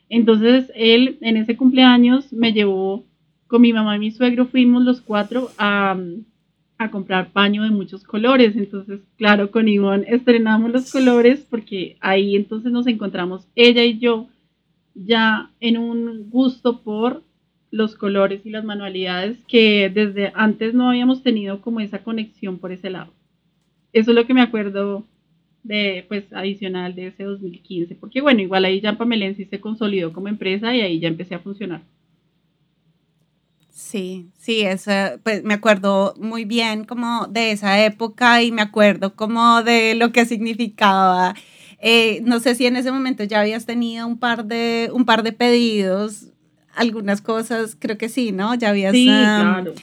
[0.09, 3.05] Entonces, él en ese cumpleaños me llevó
[3.47, 5.97] con mi mamá y mi suegro, fuimos los cuatro a,
[6.79, 8.57] a comprar paño de muchos colores.
[8.57, 14.29] Entonces, claro, con Ivonne estrenamos los colores porque ahí entonces nos encontramos ella y yo
[15.05, 17.22] ya en un gusto por
[17.70, 22.72] los colores y las manualidades que desde antes no habíamos tenido como esa conexión por
[22.72, 23.12] ese lado.
[23.92, 25.05] Eso es lo que me acuerdo
[25.62, 30.28] de, pues, adicional de ese 2015, porque bueno, igual ahí ya Pamelensi se consolidó como
[30.28, 31.82] empresa y ahí ya empecé a funcionar.
[33.72, 34.90] Sí, sí, eso,
[35.22, 40.12] pues me acuerdo muy bien como de esa época y me acuerdo como de lo
[40.12, 41.34] que significaba
[41.81, 45.22] eh, no sé si en ese momento ya habías tenido un par de, un par
[45.22, 46.26] de pedidos,
[46.74, 48.55] algunas cosas, creo que sí, ¿no?
[48.55, 48.93] Ya habías...
[48.93, 49.74] Sí, claro.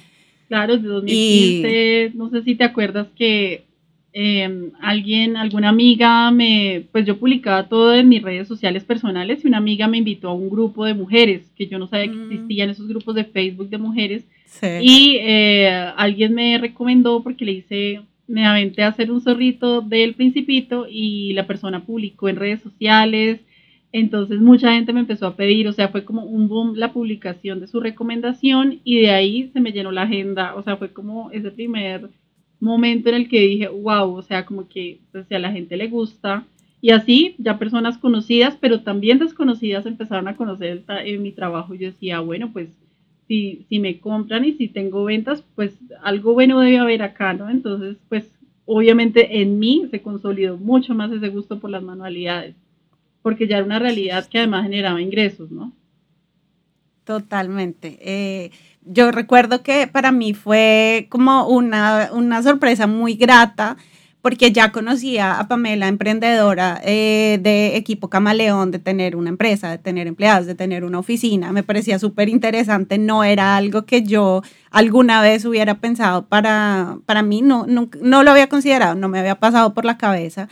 [0.47, 3.65] Claro, de 2015, no sé si te acuerdas que
[4.13, 9.47] em, alguien, alguna amiga me, pues yo publicaba todo en mis redes sociales personales y
[9.47, 12.31] una amiga me invitó a un grupo de mujeres, que yo no sabía que mm.
[12.31, 14.23] existían esos grupos de Facebook de mujeres.
[14.45, 14.67] Sí.
[14.81, 20.13] Y eh, alguien me recomendó porque le hice me aventé a hacer un zorrito del
[20.13, 23.39] principito y la persona publicó en redes sociales.
[23.91, 27.59] Entonces mucha gente me empezó a pedir, o sea, fue como un boom la publicación
[27.61, 31.31] de su recomendación y de ahí se me llenó la agenda, o sea, fue como
[31.31, 32.09] ese primer
[32.59, 35.87] momento en el que dije, wow, o sea, como que pues, a la gente le
[35.87, 36.45] gusta.
[36.79, 41.73] Y así ya personas conocidas, pero también desconocidas empezaron a conocer en mi trabajo.
[41.73, 42.69] Yo decía, bueno, pues
[43.27, 45.73] si, si me compran y si tengo ventas, pues
[46.03, 47.49] algo bueno debe haber acá, ¿no?
[47.49, 48.25] Entonces, pues
[48.65, 52.55] obviamente en mí se consolidó mucho más ese gusto por las manualidades,
[53.21, 55.71] porque ya era una realidad que además generaba ingresos, ¿no?
[57.03, 57.97] Totalmente.
[58.01, 58.51] Eh,
[58.83, 63.77] yo recuerdo que para mí fue como una, una sorpresa muy grata
[64.27, 69.77] porque ya conocía a Pamela, emprendedora eh, de equipo Camaleón, de tener una empresa, de
[69.77, 71.53] tener empleados, de tener una oficina.
[71.53, 77.21] Me parecía súper interesante, no era algo que yo alguna vez hubiera pensado para, para
[77.21, 80.49] mí, no, no, lo había considerado, no me había pasado por la cabeza,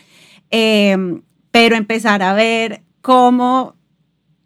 [0.52, 3.76] em, pero empezar a ver cómo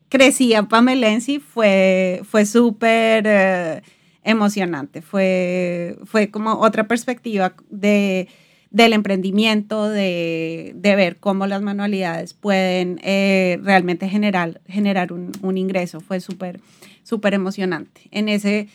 [0.10, 3.26] crecía Pamelensi fue, fue súper...
[3.28, 3.82] Eh,
[4.24, 8.28] emocionante, fue, fue como otra perspectiva de
[8.72, 16.02] del emprendimiento, de, ver cómo las manualidades pueden eh, realmente generar, generar un, ingreso.
[16.02, 16.60] Fue súper,
[17.04, 18.02] súper emocionante.
[18.12, 18.68] En ese,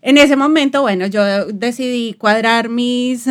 [0.00, 3.26] en ese momento, bueno, yo decidí cuadrar mis,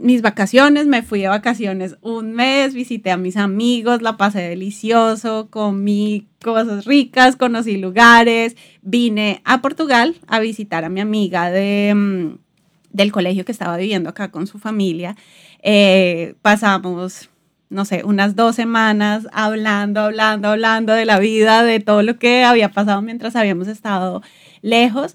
[0.00, 5.48] mis vacaciones, me fui de vacaciones un mes, visité a mis amigos, la pasé delicioso,
[5.50, 12.47] comí cosas ricas, conocí lugares, vine a Portugal a visitar a mi amiga de mm,
[12.90, 15.16] del colegio que estaba viviendo acá con su familia.
[15.62, 17.30] Eh, pasamos,
[17.70, 22.44] no sé, unas dos semanas hablando, hablando, hablando de la vida, de todo lo que
[22.44, 24.22] había pasado mientras habíamos estado
[24.62, 25.14] lejos.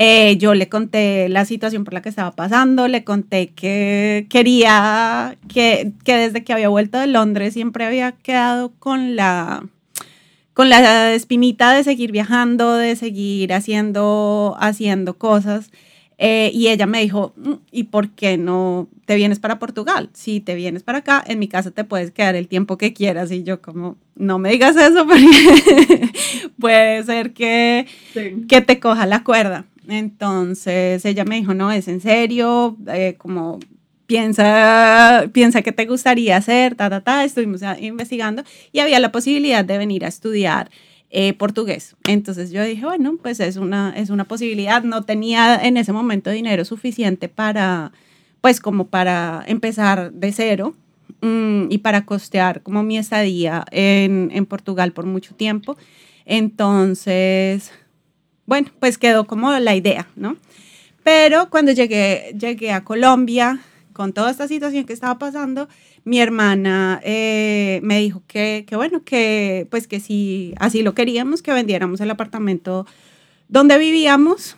[0.00, 5.36] Eh, yo le conté la situación por la que estaba pasando, le conté que quería,
[5.48, 9.66] que, que desde que había vuelto de Londres siempre había quedado con la,
[10.54, 15.72] con la espinita de seguir viajando, de seguir haciendo, haciendo cosas.
[16.20, 20.10] Eh, y ella me dijo, mm, ¿y por qué no te vienes para Portugal?
[20.12, 23.30] Si te vienes para acá, en mi casa te puedes quedar el tiempo que quieras.
[23.30, 26.10] Y yo como, no me digas eso porque
[26.58, 27.86] puede ser que,
[28.48, 29.64] que te coja la cuerda.
[29.86, 33.60] Entonces ella me dijo, no, es en serio, eh, como
[34.06, 37.24] piensa, piensa que te gustaría hacer, ta, ta, ta.
[37.24, 38.42] Estuvimos investigando
[38.72, 40.70] y había la posibilidad de venir a estudiar
[41.10, 41.96] eh, portugués.
[42.06, 44.82] Entonces yo dije, bueno, pues es una, es una posibilidad.
[44.82, 47.92] No tenía en ese momento dinero suficiente para,
[48.40, 50.74] pues como para empezar de cero
[51.22, 55.76] mm, y para costear como mi estadía en, en Portugal por mucho tiempo.
[56.26, 57.72] Entonces,
[58.44, 60.36] bueno, pues quedó como la idea, ¿no?
[61.02, 63.60] Pero cuando llegué, llegué a Colombia,
[63.98, 65.68] con toda esta situación que estaba pasando,
[66.04, 71.42] mi hermana eh, me dijo que, que, bueno, que pues que si así lo queríamos,
[71.42, 72.86] que vendiéramos el apartamento
[73.48, 74.56] donde vivíamos.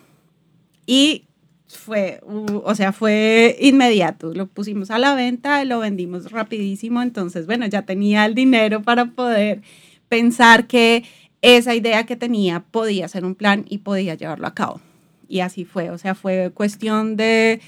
[0.85, 1.23] Y
[1.67, 7.65] fue, o sea, fue inmediato, lo pusimos a la venta, lo vendimos rapidísimo, entonces, bueno,
[7.65, 9.63] ya tenía el dinero para poder
[10.07, 11.03] pensar que
[11.41, 14.81] esa idea que tenía podía ser un plan y podía llevarlo a cabo.
[15.27, 17.59] Y así fue, o sea, fue cuestión de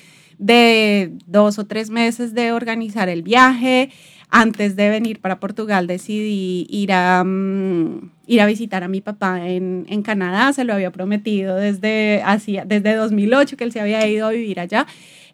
[0.43, 3.89] de dos o tres meses de organizar el viaje.
[4.29, 9.47] Antes de venir para Portugal decidí ir a, mm, ir a visitar a mi papá
[9.47, 10.51] en, en, Canadá.
[10.51, 14.59] Se lo había prometido desde, hacia, desde 2008 que él se había ido a vivir
[14.59, 14.85] allá.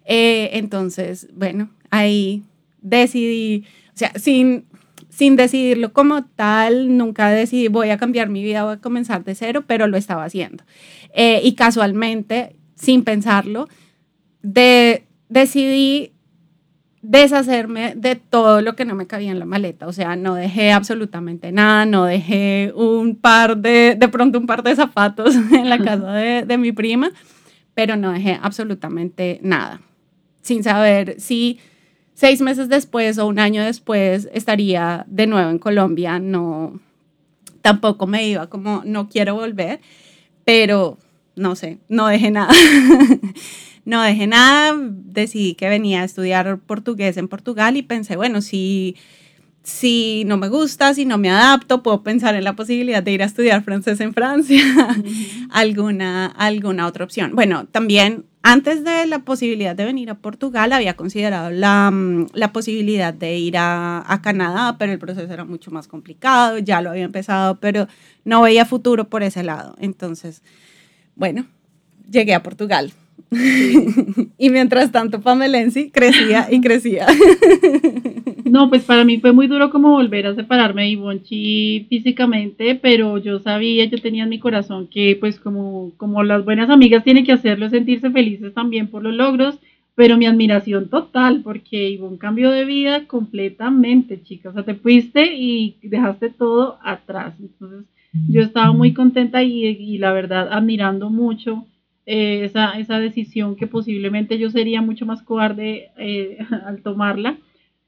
[0.04, 2.44] Eh, entonces, bueno, ahí
[2.80, 4.64] decidí, o sea, sin,
[5.08, 9.34] sin decidirlo como tal, nunca decidí voy a cambiar mi vida, voy a comenzar de
[9.34, 10.62] cero, pero lo estaba haciendo.
[11.14, 13.66] Eh, y casualmente, sin pensarlo,
[14.42, 16.12] de, decidí
[17.02, 19.86] deshacerme de todo lo que no me cabía en la maleta.
[19.86, 24.62] O sea, no dejé absolutamente nada, no dejé un par de, de pronto un par
[24.62, 27.10] de zapatos en la casa de, de mi prima,
[27.74, 29.80] pero no dejé absolutamente nada,
[30.42, 31.58] sin saber si
[32.14, 36.18] seis meses después o un año después estaría de nuevo en Colombia.
[36.18, 36.78] No,
[37.62, 39.80] tampoco me iba como, no quiero volver,
[40.44, 40.98] pero
[41.34, 42.52] no sé, no dejé nada.
[43.84, 48.96] no dejé nada, decidí que venía a estudiar portugués en Portugal y pensé, bueno, si,
[49.62, 53.22] si no me gusta, si no me adapto, puedo pensar en la posibilidad de ir
[53.22, 54.62] a estudiar francés en Francia,
[55.50, 57.34] alguna, alguna otra opción.
[57.34, 62.52] Bueno, también antes de la posibilidad de venir a Portugal había considerado la, mm, la
[62.52, 66.90] posibilidad de ir a, a, Canadá, pero el proceso era mucho más complicado, ya lo
[66.90, 67.86] había empezado, pero
[68.24, 69.76] no veía futuro por ese lado.
[69.78, 70.42] Entonces,
[71.16, 71.46] bueno,
[72.10, 72.92] llegué a Portugal.
[74.38, 77.06] y mientras tanto Pamelensi crecía y crecía.
[78.44, 83.18] no, pues para mí fue muy duro como volver a separarme de Ivonchi físicamente, pero
[83.18, 87.24] yo sabía, yo tenía en mi corazón que pues como, como las buenas amigas tienen
[87.24, 89.58] que hacerlo, sentirse felices también por los logros,
[89.94, 94.52] pero mi admiración total, porque Ivonne cambió de vida completamente, chicas.
[94.52, 97.34] O sea, te fuiste y dejaste todo atrás.
[97.38, 97.84] Entonces,
[98.28, 101.66] yo estaba muy contenta y, y la verdad admirando mucho
[102.06, 107.38] eh, esa, esa, decisión que posiblemente yo sería mucho más cobarde eh, al tomarla,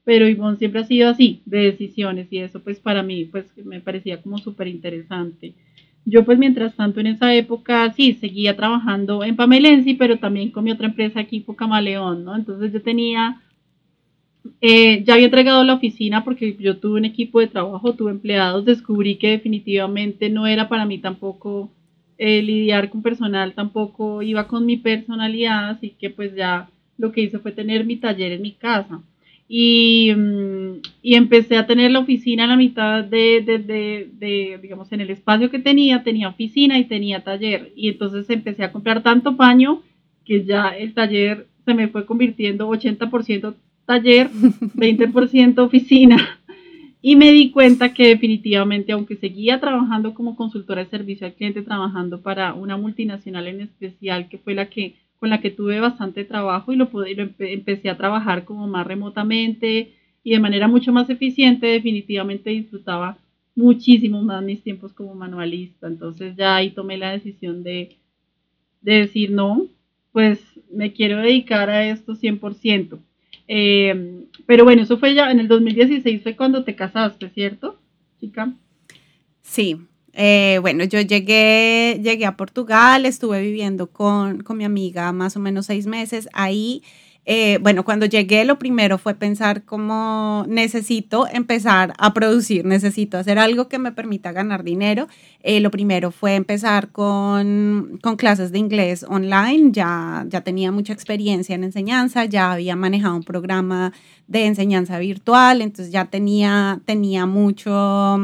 [0.03, 3.79] pero Ivonne siempre ha sido así, de decisiones, y eso pues para mí pues me
[3.79, 5.53] parecía como súper interesante.
[6.05, 10.65] Yo pues mientras tanto en esa época sí, seguía trabajando en Pamelensi, pero también con
[10.65, 12.35] mi otra empresa, Equipo Camaleón, ¿no?
[12.35, 13.41] Entonces yo tenía,
[14.59, 18.65] eh, ya había entregado la oficina porque yo tuve un equipo de trabajo, tuve empleados,
[18.65, 21.71] descubrí que definitivamente no era para mí tampoco
[22.17, 27.21] eh, lidiar con personal tampoco iba con mi personalidad, así que pues ya lo que
[27.21, 29.01] hice fue tener mi taller en mi casa.
[29.47, 34.59] Y, mm, y empecé a tener la oficina a la mitad de, de, de, de,
[34.61, 37.71] digamos, en el espacio que tenía, tenía oficina y tenía taller.
[37.75, 39.83] Y entonces empecé a comprar tanto paño
[40.25, 43.55] que ya el taller se me fue convirtiendo 80%
[43.85, 44.29] taller,
[44.75, 46.39] 20% oficina.
[47.05, 51.61] Y me di cuenta que definitivamente, aunque seguía trabajando como consultora de servicio al cliente,
[51.61, 56.23] trabajando para una multinacional en especial, que fue la que con la que tuve bastante
[56.23, 59.91] trabajo y lo, pude, lo empecé a trabajar como más remotamente
[60.23, 63.17] y de manera mucho más eficiente, definitivamente disfrutaba
[63.53, 65.87] muchísimo más mis tiempos como manualista.
[65.87, 67.97] Entonces ya ahí tomé la decisión de,
[68.81, 69.67] de decir, no,
[70.13, 70.39] pues
[70.71, 72.97] me quiero dedicar a esto 100%.
[73.47, 77.79] Eh, pero bueno, eso fue ya en el 2016, fue cuando te casaste, ¿cierto,
[78.19, 78.53] chica?
[79.41, 79.77] Sí.
[80.15, 85.39] Eh, bueno, yo llegué, llegué a Portugal, estuve viviendo con, con mi amiga más o
[85.39, 86.29] menos seis meses.
[86.33, 86.83] Ahí
[87.25, 93.39] eh, bueno, cuando llegué lo primero fue pensar cómo necesito empezar a producir, necesito hacer
[93.39, 95.07] algo que me permita ganar dinero.
[95.41, 100.91] Eh, lo primero fue empezar con, con, clases de inglés online, ya, ya tenía mucha
[100.91, 103.93] experiencia en enseñanza, ya había manejado un programa
[104.27, 108.19] de enseñanza virtual, entonces ya tenía, tenía mucho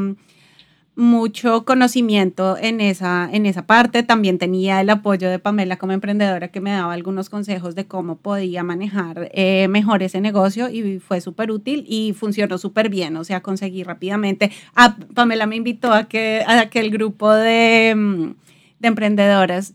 [1.00, 4.04] mucho conocimiento en esa, en esa parte.
[4.04, 8.18] También tenía el apoyo de Pamela como emprendedora que me daba algunos consejos de cómo
[8.18, 13.16] podía manejar eh, mejor ese negocio y fue súper útil y funcionó súper bien.
[13.18, 14.52] O sea, conseguí rápidamente.
[14.76, 18.34] Ah, Pamela me invitó a que, a aquel grupo de, mm,
[18.80, 19.74] de emprendedoras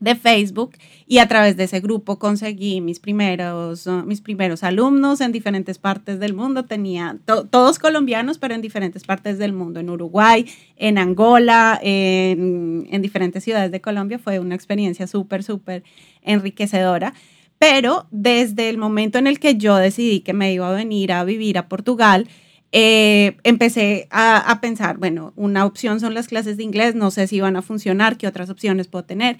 [0.00, 0.72] de Facebook
[1.06, 5.78] y a través de ese grupo conseguí mis primeros, uh, mis primeros alumnos en diferentes
[5.78, 6.64] partes del mundo.
[6.64, 7.18] Tenía
[7.50, 10.46] todos colombianos, pero en diferentes partes del mundo, en Uruguay,
[10.76, 14.18] en Angola, en, en diferentes ciudades de Colombia.
[14.18, 15.82] Fue una experiencia súper, súper
[16.22, 17.14] enriquecedora.
[17.58, 21.24] Pero desde el momento en el que yo decidí que me iba a venir a
[21.24, 22.28] vivir a Portugal,
[22.70, 27.40] eh, empecé a, pensar, bueno, una opción son las clases de inglés, no sé si
[27.40, 29.38] van a funcionar, qué otras opciones puedo tener.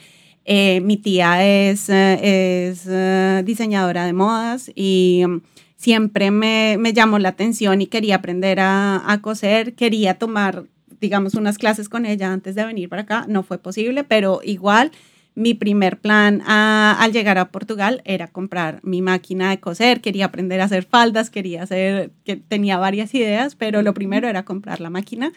[0.50, 5.42] Eh, mi tía es, eh, es eh, diseñadora de modas y um,
[5.76, 10.64] siempre me, me, llamó la atención y quería aprender a, a, coser, quería tomar,
[11.02, 13.26] digamos, unas clases con ella antes de venir para acá.
[13.28, 14.90] No fue posible, pero igual
[15.34, 20.24] mi primer plan a, al llegar a Portugal era comprar mi máquina de coser, quería
[20.24, 24.80] aprender a hacer faldas, quería hacer, que tenía varias ideas, pero lo primero era comprar
[24.80, 25.30] la máquina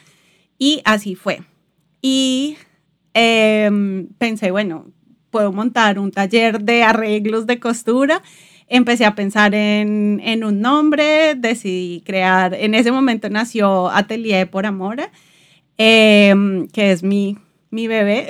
[0.57, 1.41] y así fue.
[2.01, 2.55] Y
[3.14, 4.86] eh, pensé, bueno,
[5.32, 8.21] puedo montar un taller de arreglos de costura.
[8.67, 14.65] Empecé a pensar en, en un nombre, decidí crear, en ese momento nació Atelier por
[14.65, 15.01] Amor,
[15.77, 16.34] eh,
[16.71, 17.38] que es mi,
[17.69, 18.27] mi bebé.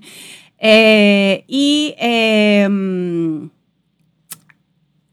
[0.58, 2.68] eh, y eh,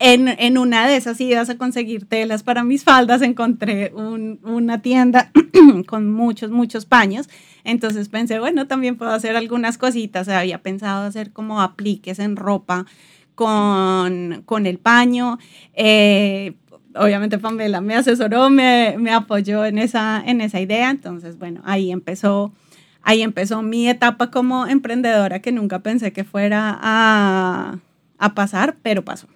[0.03, 5.31] en, una de esas idas a conseguir telas para mis faldas encontré un, una tienda
[5.87, 7.29] con muchos, muchos paños.
[7.63, 10.27] Entonces pensé, bueno, también puedo hacer algunas cositas.
[10.27, 12.87] Había pensado hacer como apliques en ropa
[13.35, 15.37] con, con el paño.
[15.75, 16.55] Eh,
[16.95, 20.89] obviamente Pamela me asesoró, me, me, apoyó en esa, en esa idea.
[20.89, 22.51] Entonces, bueno, ahí empezó,
[23.03, 27.79] ahí empezó mi etapa como emprendedora que nunca pensé que fuera a
[28.33, 29.27] pasar, pero pasó.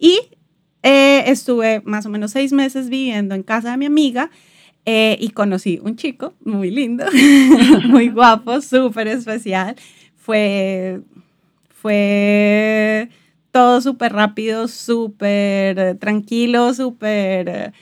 [0.00, 0.18] Y
[0.82, 4.30] eh, estuve más o menos seis meses viviendo en casa de mi amiga
[4.86, 7.04] eh, y conocí un chico muy lindo,
[7.86, 9.76] muy guapo, súper especial.
[10.16, 11.02] Fue,
[11.68, 13.10] fue
[13.52, 17.74] todo súper rápido, súper tranquilo, súper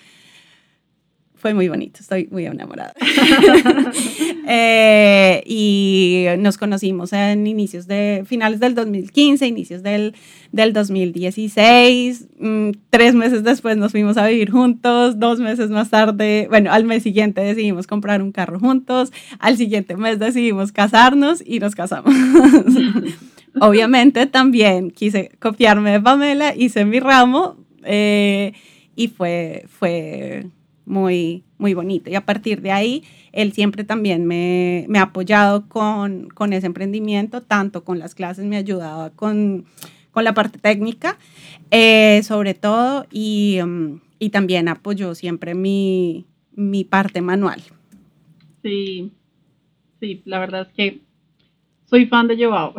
[1.38, 2.92] fue muy bonito, estoy muy enamorada.
[4.48, 10.14] eh, y nos conocimos en inicios de, finales del 2015, inicios del,
[10.50, 12.26] del 2016.
[12.40, 16.84] Mm, tres meses después nos fuimos a vivir juntos, dos meses más tarde, bueno, al
[16.84, 22.12] mes siguiente decidimos comprar un carro juntos, al siguiente mes decidimos casarnos y nos casamos.
[23.60, 28.54] Obviamente también quise copiarme de Pamela, hice mi ramo eh,
[28.96, 30.46] y fue, fue
[30.88, 32.10] muy, muy bonito.
[32.10, 36.66] Y a partir de ahí, él siempre también me, me ha apoyado con, con, ese
[36.66, 39.66] emprendimiento, tanto con las clases, me ayudaba con,
[40.10, 41.18] con la parte técnica,
[41.70, 47.62] eh, sobre todo, y, um, y, también apoyó siempre mi, mi parte manual.
[48.62, 49.12] Sí,
[50.00, 51.00] sí, la verdad es que
[51.84, 52.74] soy fan de Joao.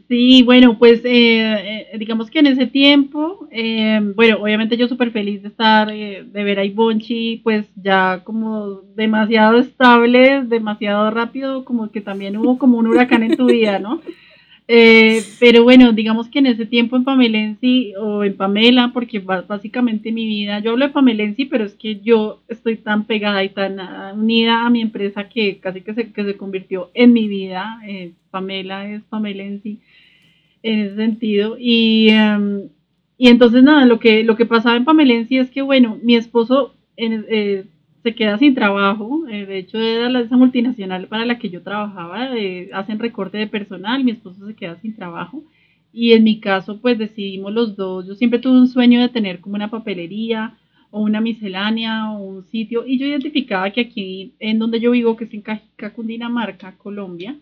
[0.07, 5.09] Sí, bueno, pues eh, eh, digamos que en ese tiempo, eh, bueno, obviamente yo súper
[5.11, 11.65] feliz de estar, eh, de ver a Ivonchi, pues ya como demasiado estable, demasiado rápido,
[11.65, 13.99] como que también hubo como un huracán en tu vida, ¿no?
[14.67, 20.11] Eh, pero bueno, digamos que en ese tiempo en Pamelensi o en Pamela, porque básicamente
[20.11, 23.79] mi vida, yo hablo de Pamelensi, pero es que yo estoy tan pegada y tan
[24.17, 27.79] unida a mi empresa que casi que se, que se convirtió en mi vida.
[27.87, 29.79] Eh, Pamela es Pamelensi
[30.63, 31.57] en ese sentido.
[31.59, 32.69] Y, um,
[33.17, 36.73] y entonces nada, lo que, lo que pasaba en Pamelensi es que, bueno, mi esposo...
[36.97, 37.65] En, eh,
[38.05, 39.27] se queda sin trabajo.
[39.27, 43.47] Eh, de hecho, era esa multinacional para la que yo trabajaba, eh, hacen recorte de
[43.47, 45.43] personal, mi esposo se queda sin trabajo.
[45.91, 48.05] Y en mi caso, pues decidimos los dos.
[48.05, 50.55] Yo siempre tuve un sueño de tener como una papelería
[50.91, 52.85] o una miscelánea o un sitio.
[52.85, 57.35] Y yo identificaba que aquí, en donde yo vivo, que es en Cajica, Cundinamarca, Colombia,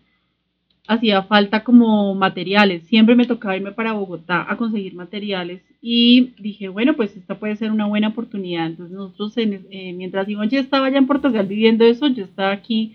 [0.86, 2.84] hacía falta como materiales.
[2.84, 7.56] Siempre me tocaba irme para Bogotá a conseguir materiales y dije, bueno, pues esta puede
[7.56, 8.66] ser una buena oportunidad.
[8.66, 12.94] Entonces nosotros, eh, mientras Ivonne ya estaba allá en Portugal viviendo eso, yo estaba aquí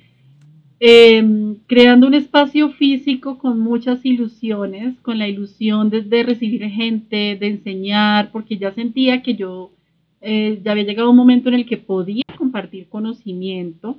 [0.81, 7.47] eh, creando un espacio físico con muchas ilusiones, con la ilusión de, recibir gente, de
[7.47, 9.71] enseñar, porque ya sentía que yo
[10.21, 13.97] eh, ya había llegado un momento en el que podía compartir conocimiento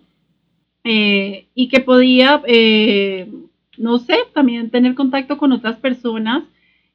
[0.85, 2.43] eh, y que podía
[3.81, 6.45] no sé, también tener contacto con otras personas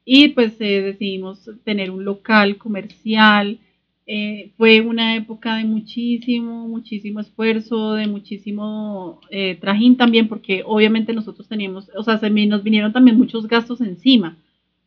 [0.04, 3.58] y pues eh, decidimos tener un local comercial.
[4.06, 11.12] Eh, fue una época de muchísimo, muchísimo esfuerzo, de muchísimo eh, trajín también, porque obviamente
[11.12, 14.36] nosotros teníamos, o sea, se nos vinieron también muchos gastos encima,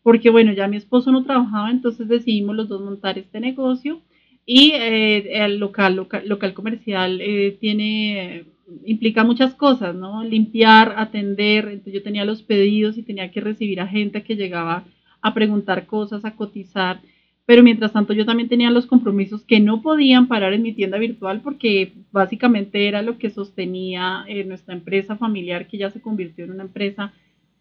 [0.01, 3.99] porque bueno, ya mi esposo no trabajaba, entonces decidimos los dos montar este negocio
[4.45, 7.21] y el local, local, local comercial
[7.59, 8.45] tiene,
[8.85, 10.23] implica muchas cosas, ¿no?
[10.23, 14.83] Limpiar, atender, entonces yo tenía los pedidos y tenía que recibir a gente que llegaba
[15.21, 17.01] a preguntar cosas, a cotizar
[17.49, 20.99] pero mientras tanto yo también tenía los compromisos que no podían parar en mi tienda
[20.99, 26.45] virtual porque básicamente era lo que sostenía eh, nuestra empresa familiar que ya se convirtió
[26.45, 27.11] en una empresa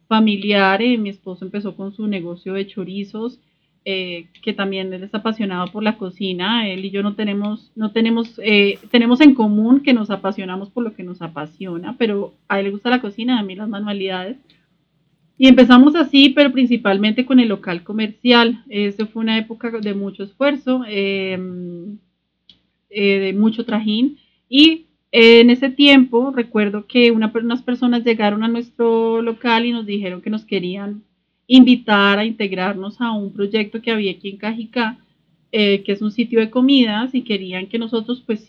[0.07, 0.83] familiar.
[0.83, 3.41] Eh, mi esposo empezó con su negocio de chorizos,
[3.85, 6.69] eh, que también él es apasionado por la cocina.
[6.69, 8.41] Él y yo no tenemos, no tenemos,
[8.91, 12.71] tenemos en común que nos apasionamos por lo que nos apasiona, pero a él le
[12.73, 14.37] gusta la cocina, a mí las manualidades.
[15.39, 18.65] Y empezamos así, pero principalmente con el local comercial.
[18.69, 21.99] Eso fue una época de mucho esfuerzo, em,
[22.91, 24.19] eh, de mucho trajín.
[24.49, 30.23] Y en ese tiempo recuerdo que unas personas llegaron a nuestro local y nos dijeron
[30.23, 31.05] que nos querían
[31.49, 34.99] invitar a integrarnos a un proyecto que había aquí en Cajicá,
[35.51, 38.49] eh, que es un sitio de comidas y querían que nosotros pues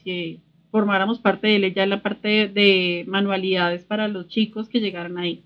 [0.69, 1.73] formáramos parte de él.
[1.73, 5.41] Ya en la parte de manualidades para los chicos que llegaran ahí.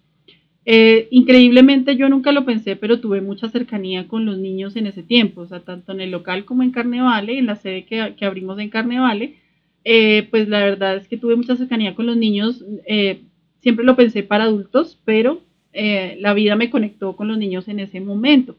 [0.65, 5.03] Eh, increíblemente yo nunca lo pensé, pero tuve mucha cercanía con los niños en ese
[5.03, 8.59] tiempo, o sea, tanto en el local como en Carnevale, en la sede que, abrimos
[8.59, 9.35] en Carnevale,
[9.83, 13.23] eh, pues la verdad es que tuve mucha cercanía con los niños, eh,
[13.59, 15.41] siempre lo pensé para adultos, pero
[15.73, 18.55] la vida me conectó con los niños en ese momento.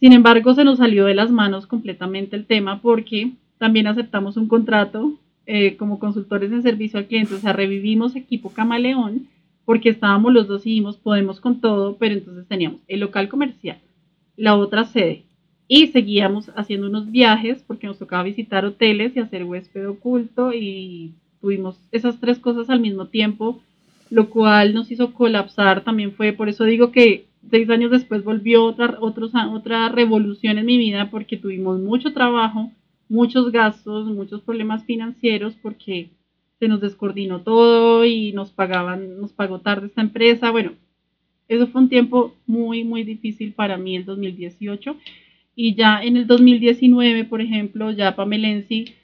[0.00, 4.48] Sin embargo, se nos salió de las manos completamente el tema porque también aceptamos un
[4.48, 5.18] contrato
[5.78, 9.28] como consultores en servicio al cliente, o sea, revivimos equipo Camaleón
[9.64, 13.78] porque estábamos los dos y dijimos, podemos con todo, pero entonces teníamos el local comercial,
[14.36, 15.24] la otra sede,
[15.66, 21.12] y seguíamos haciendo unos viajes porque nos tocaba visitar hoteles y hacer huésped oculto y
[21.40, 23.60] tuvimos esas tres cosas al mismo tiempo,
[24.10, 28.64] lo cual nos hizo colapsar, también fue, por eso digo que seis años después volvió
[28.64, 32.70] otra, otra revolución en mi vida porque tuvimos mucho trabajo,
[33.08, 36.10] muchos gastos, muchos problemas financieros porque
[36.58, 40.50] se nos descoordinó todo y nos pagaban, nos pagó tarde esta empresa.
[40.50, 40.72] Bueno,
[41.48, 44.96] eso fue un tiempo muy, muy difícil para mí el 2018.
[45.54, 48.94] Y ya en el 2019, por ejemplo, ya Pamelensi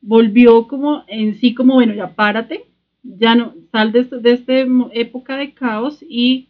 [0.00, 2.64] volvió como en sí, como bueno, ya párate,
[3.18, 4.52] ya no, sal de, de esta
[4.92, 6.48] época de caos y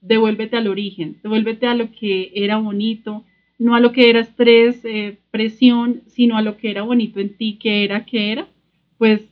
[0.00, 3.24] devuélvete al origen, devuélvete a lo que era bonito,
[3.58, 7.36] no a lo que era estrés, eh, presión, sino a lo que era bonito en
[7.36, 8.46] ti, que era, que era,
[8.98, 9.22] pues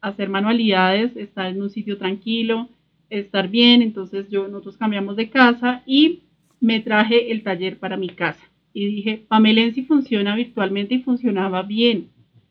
[0.00, 2.68] hacer manualidades, estar en un sitio tranquilo,
[3.10, 3.82] estar bien.
[3.82, 6.20] Entonces yo, nosotros cambiamos de casa y
[6.60, 8.42] me traje el taller para mi casa.
[8.72, 12.08] Y dije, Pamelensi funciona virtualmente y funcionaba bien.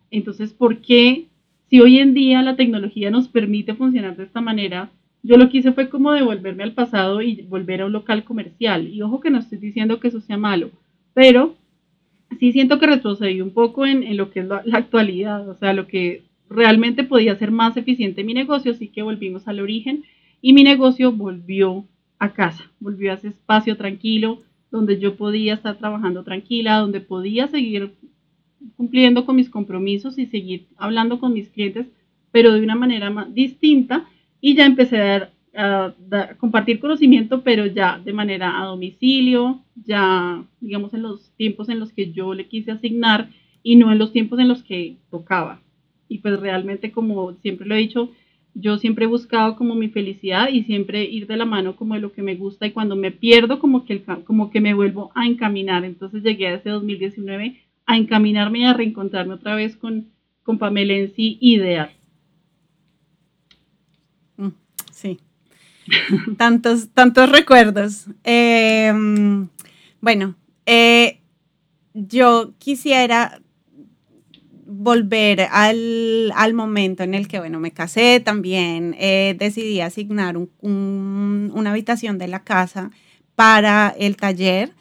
[0.09, 1.25] Entonces, ¿por qué
[1.69, 4.91] si hoy en día la tecnología nos permite funcionar de esta manera?
[5.23, 8.87] Yo lo que hice fue como devolverme al pasado y volver a un local comercial.
[8.87, 10.71] Y ojo que no estoy diciendo que eso sea malo,
[11.13, 11.55] pero
[12.39, 15.73] sí siento que retrocedí un poco en, lo que es la, la, actualidad, o sea,
[15.73, 20.03] lo que realmente podía ser más eficiente mi negocio, así que volvimos al origen
[20.41, 21.85] y mi negocio volvió
[22.19, 24.41] a casa, volvió a ese espacio tranquilo
[24.71, 27.93] donde yo podía estar trabajando tranquila, donde podía seguir
[28.77, 31.87] cumpliendo con mis compromisos y seguir hablando con mis clientes,
[32.31, 34.07] pero de una manera más distinta.
[34.41, 35.93] Y ya empecé a, a
[36.37, 41.93] compartir conocimiento, pero ya de manera a domicilio, ya digamos en los tiempos en los
[41.93, 43.29] que yo le quise asignar
[43.63, 45.61] y no en los tiempos en los que tocaba.
[46.09, 48.11] Y pues realmente como siempre lo he dicho,
[48.55, 52.01] yo siempre he buscado como mi felicidad y siempre ir de la mano como de
[52.01, 52.67] lo que me gusta.
[52.67, 55.83] Y cuando me pierdo como que, como que me vuelvo a encaminar.
[55.85, 60.11] Entonces llegué a ese 2019 a encaminarme a reencontrarme otra vez con,
[60.43, 61.91] con Pamela en sí ideal.
[64.37, 64.49] Mm,
[64.91, 65.19] sí.
[66.37, 68.07] tantos, tantos recuerdos.
[68.23, 69.47] Em,
[70.01, 71.19] bueno, eh,
[71.93, 73.41] yo quisiera
[74.65, 82.17] volver al, momento en el que, bueno, me casé también, eh, decidí asignar una habitación
[82.17, 82.91] de la casa
[83.35, 84.73] para el taller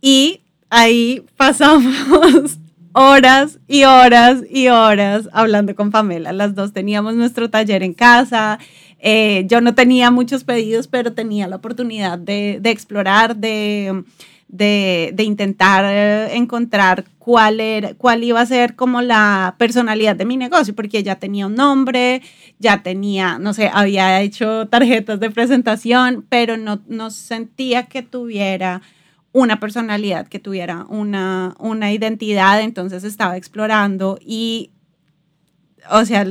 [0.00, 0.40] y
[0.70, 2.58] ahí pasamos
[2.92, 6.32] horas y horas y horas hablando con Pamela.
[6.32, 8.58] Las dos teníamos nuestro taller en casa.
[8.98, 14.04] Eh, yo no tenía muchos pedidos, pero tenía la oportunidad de, de explorar, de
[14.48, 20.36] de, intentar eh, encontrar cuál, era, cuál iba a ser como la personalidad de mi
[20.36, 22.22] negocio, porque ya tenía un nombre,
[22.58, 28.82] ya tenía, no sé, había hecho tarjetas de presentación, pero no, no sentía que tuviera
[29.36, 34.70] una personalidad, que tuviera una, una identidad, entonces estaba explorando y,
[35.90, 36.26] o sea,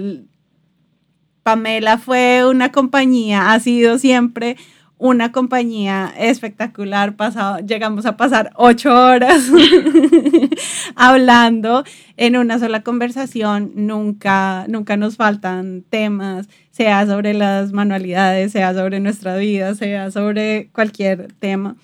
[1.43, 4.57] Pamela fue una compañía, ha sido siempre
[4.97, 7.15] una compañía espectacular.
[7.15, 9.51] Pasado, llegamos a pasar ocho horas
[10.95, 11.83] hablando
[12.17, 13.71] en una sola conversación.
[13.75, 20.69] Nunca, nunca nos faltan temas, sea sobre las manualidades, sea sobre nuestra vida, sea sobre
[20.73, 21.75] cualquier tema.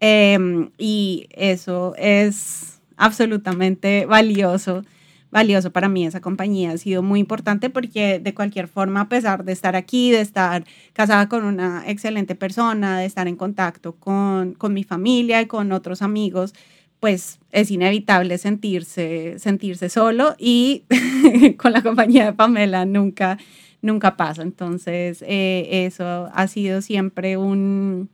[0.00, 4.82] Em, y eso es absolutamente valioso
[5.30, 6.72] valioso para mí esa compañía.
[6.72, 10.64] Ha sido muy importante porque de cualquier forma, a pesar de estar aquí, de estar
[10.92, 15.72] casada con una excelente persona, de estar en contacto con, con mi familia y con
[15.72, 16.54] otros amigos,
[16.98, 20.84] pues es inevitable sentirse, sentirse solo y
[21.58, 23.38] con la compañía de Pamela nunca,
[23.82, 24.42] nunca pasa.
[24.42, 28.10] Entonces, eh, eso ha sido siempre un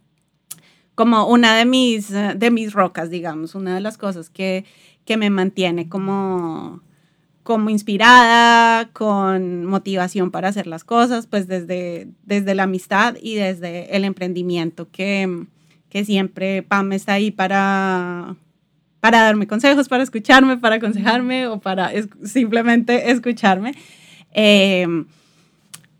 [0.97, 4.64] como una de mis, de mis rocas, digamos, una de las cosas que,
[5.05, 6.80] que me mantiene como,
[7.42, 13.94] como inspirada, con motivación para hacer las cosas, pues desde, desde la amistad y desde
[13.94, 15.44] el emprendimiento, que,
[15.90, 18.34] que siempre Pam está ahí para,
[19.01, 21.92] para darme consejos, para escucharme, para aconsejarme o para
[22.24, 23.74] simplemente escucharme.
[24.32, 25.05] Em,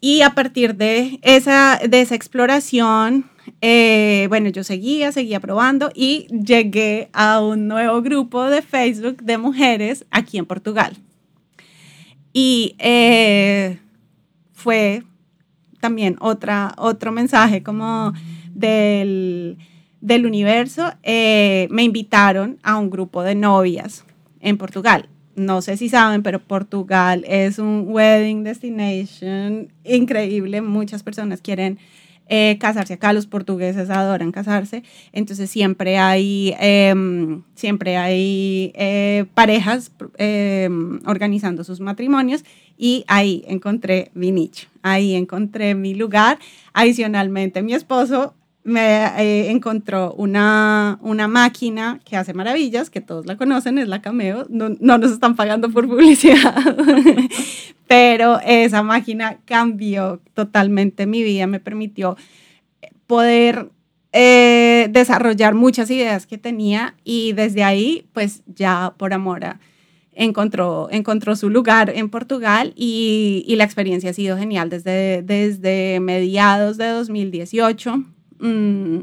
[0.01, 3.27] y a partir de esa, de esa exploración,
[3.61, 9.39] eh, bueno, yo seguía, seguía probando y llegué a un nuevo grupo de Facebook de
[9.39, 10.97] mujeres aquí en Portugal.
[12.33, 13.79] Y eh,
[14.53, 15.03] fue
[15.81, 18.13] también otra, otro mensaje como
[18.53, 19.57] del,
[20.01, 20.93] del universo.
[21.03, 24.05] Eh, me invitaron a un grupo de novias
[24.41, 25.09] en Portugal.
[25.35, 30.63] No sé si saben, pero Portugal es un wedding destination increíble.
[30.63, 31.79] Muchas personas quieren
[32.29, 32.95] eh, casarse.
[32.95, 41.65] Acá, los portugueses adoran casarse, entonces siempre hay, em, siempre hay eh, parejas em, organizando
[41.65, 42.45] sus matrimonios.
[42.79, 46.39] Y ahí encontré mi nicho, ahí encontré mi lugar.
[46.75, 48.35] Adicionalmente, mi esposo
[48.67, 54.03] me eh, encontró una, una máquina que hace maravillas, que todos la conocen, es la
[54.03, 56.55] Cameo, no, no nos están pagando por publicidad,
[57.87, 62.17] pero esa máquina cambió totalmente mi vida, me permitió
[63.07, 63.71] poder
[64.13, 69.45] eh, desarrollar muchas ideas que tenía y desde ahí, pues ya por amor
[70.13, 76.01] encontró, encontró su lugar en Portugal y, y, la experiencia ha sido genial desde, desde
[76.01, 78.16] mediados de 2018.
[78.39, 79.01] Mmm,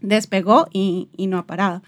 [0.00, 1.82] despegó y, no ha parado.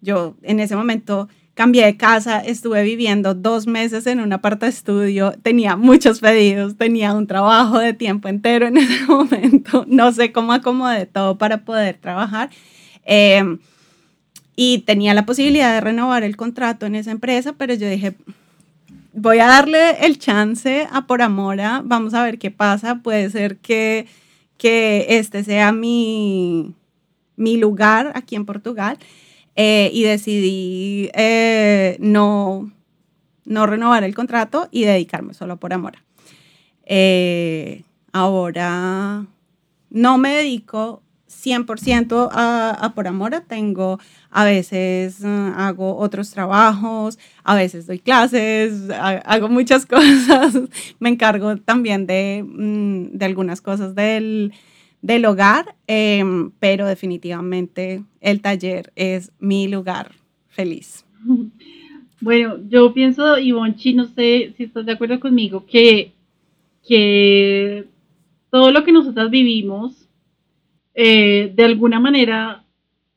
[0.00, 5.32] Yo en ese momento cambié de casa, estuve viviendo dos meses en un aparta estudio,
[5.42, 10.52] tenía muchos pedidos, tenía un trabajo de tiempo entero en ese momento, no sé cómo
[10.52, 12.50] acomodé todo para poder trabajar.
[13.04, 13.58] Em,
[14.54, 18.14] y tenía la posibilidad de renovar el contrato en esa empresa, pero yo dije,
[19.12, 23.56] voy a darle el chance a Por Amora, vamos a ver qué pasa, puede ser
[23.58, 24.06] que,
[24.58, 26.74] que este sea mi,
[27.36, 28.98] mi lugar aquí en Portugal.
[29.58, 32.70] Eh, y decidí eh, no,
[33.46, 35.94] no renovar el contrato y dedicarme solo por amor.
[36.84, 37.82] Eh,
[38.12, 39.26] ahora
[39.88, 43.98] no me dedico 100% a, a, por amor, tengo
[44.30, 50.54] a veces hago otros trabajos, a veces doy clases, hago muchas cosas,
[50.98, 54.52] me encargo también de, mm, de algunas cosas del,
[55.02, 60.12] del hogar, em, pero definitivamente el taller es mi lugar
[60.48, 61.04] feliz.
[62.18, 66.12] Bueno, yo pienso, Ivonchi, no sé si estás de acuerdo conmigo, que,
[66.82, 67.84] que
[68.50, 70.05] todo lo que nosotras vivimos,
[70.96, 72.64] eh, de alguna manera,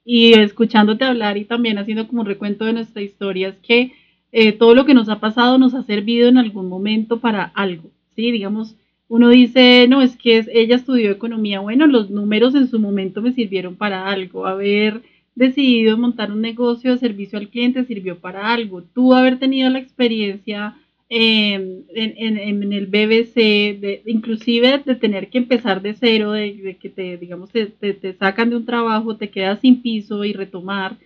[0.06, 3.94] y escuchándote hablar y también haciendo como un recuento de nuestra historia, es que
[4.32, 7.90] eh, todo lo que nos ha pasado nos ha servido en algún momento para algo,
[8.16, 8.32] ¿sí?
[8.32, 8.76] Digamos,
[9.08, 11.62] uno dice, no, es que ella estudió economía.
[11.62, 14.46] Bueno, los números en su momento me sirvieron para algo.
[14.46, 15.02] Haber
[15.34, 18.84] decidido montar un negocio de servicio al cliente sirvió para algo.
[18.84, 20.76] Tú haber tenido la experiencia
[21.10, 27.52] em, en, el BBC, inclusive de tener que empezar de cero, de, que te, digamos,
[27.52, 30.98] te, te sacan de un trabajo, te quedas sin piso y retomar.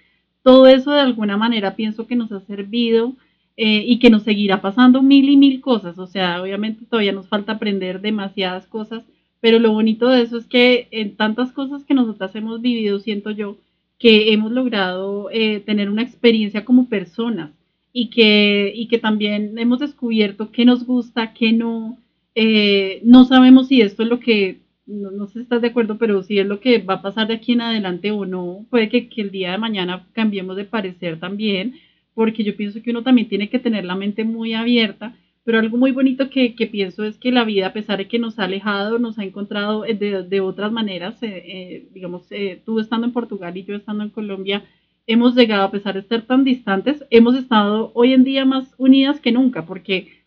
[0.44, 3.16] Todo eso de alguna manera pienso que nos ha servido
[3.56, 6.00] eh, y que nos seguirá pasando mil y mil cosas.
[6.00, 9.04] O sea, obviamente todavía nos falta aprender demasiadas cosas,
[9.42, 13.32] pero lo bonito de eso es que en tantas cosas que nosotras hemos vivido, siento
[13.32, 13.58] yo,
[14.00, 17.52] que hemos logrado eh, tener una experiencia como personas
[17.94, 22.00] y que, y que también hemos descubierto qué nos gusta, qué no.
[22.36, 26.24] Eh, no sabemos si esto es lo que no, sé si estás de acuerdo, pero
[26.24, 29.08] si es lo que va a pasar de aquí en adelante o no, puede que,
[29.08, 31.76] que el día de mañana cambiemos de parecer también,
[32.14, 35.78] porque yo pienso que uno también tiene que tener la mente muy abierta pero algo
[35.78, 38.46] muy bonito que, que, pienso es que la vida, a pesar de que nos ha
[38.46, 42.28] alejado, nos ha encontrado eh, de, de otras maneras, eh, eh, digamos,
[42.66, 44.64] tú estando en Portugal y yo estando en Colombia,
[45.08, 49.20] hemos llegado, a pesar de ser tan distantes, hemos estado hoy en día más unidas
[49.20, 50.24] que nunca, porque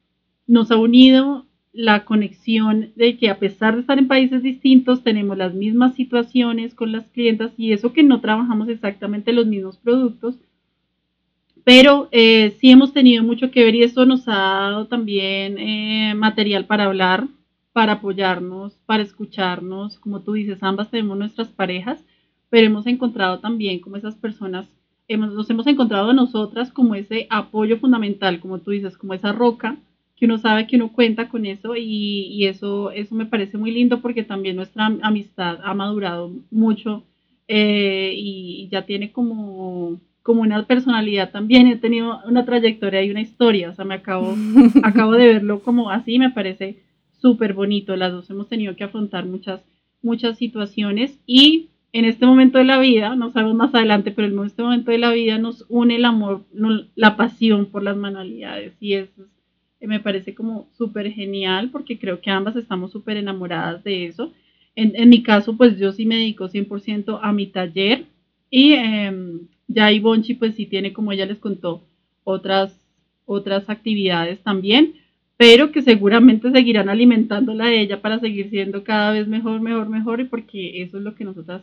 [0.47, 5.37] nos ha unido la conexión de que a pesar de estar en países distintos, tenemos
[5.37, 10.37] las mismas situaciones con las clientas y eso que no trabajamos exactamente los mismos productos,
[11.65, 16.15] pero eh, sí hemos tenido mucho que ver y eso nos ha dado también eh,
[16.15, 17.27] material para hablar,
[17.73, 19.99] para apoyarnos, para escucharnos.
[19.99, 22.05] Como tú dices, ambas tenemos nuestras parejas,
[22.57, 24.67] pero hemos encontrado también como esas personas,
[25.09, 29.77] hemos, nos hemos encontrado nosotras como ese apoyo fundamental, como tú dices, como esa roca
[30.17, 34.01] que uno sabe que uno cuenta con eso y, eso, eso me parece muy lindo
[34.01, 37.03] porque también nuestra amistad ha madurado mucho
[37.47, 43.21] eh, y ya tiene como como una personalidad también, he tenido una trayectoria y una
[43.21, 44.35] historia, o sea, me acabo,
[44.83, 46.79] acabo de verlo como así, me parece
[47.21, 49.61] súper bonito, las dos hemos tenido que afrontar muchas,
[50.01, 51.69] muchas situaciones y
[51.99, 54.99] en este momento de la vida, no sabemos más adelante, pero en este momento de
[54.99, 56.45] la vida nos une el amor,
[56.95, 59.27] la pasión por las manualidades y eso
[59.81, 64.33] me parece como súper genial porque creo que ambas estamos súper enamoradas de eso.
[64.75, 68.05] En, en, mi caso, pues yo sí me dedico 100% a mi taller
[68.51, 71.83] y eh, ya Ivonchi pues sí tiene, como ella les contó,
[72.25, 72.79] otras,
[73.25, 74.97] otras actividades también,
[75.37, 80.21] pero que seguramente seguirán alimentándola a ella para seguir siendo cada vez mejor, mejor, mejor,
[80.21, 81.63] y porque eso es lo que nosotras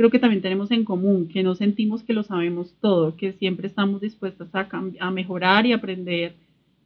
[0.00, 3.66] creo que también tenemos en común, que no sentimos que lo sabemos todo, que siempre
[3.66, 4.66] estamos dispuestas a,
[4.98, 6.32] a mejorar y aprender,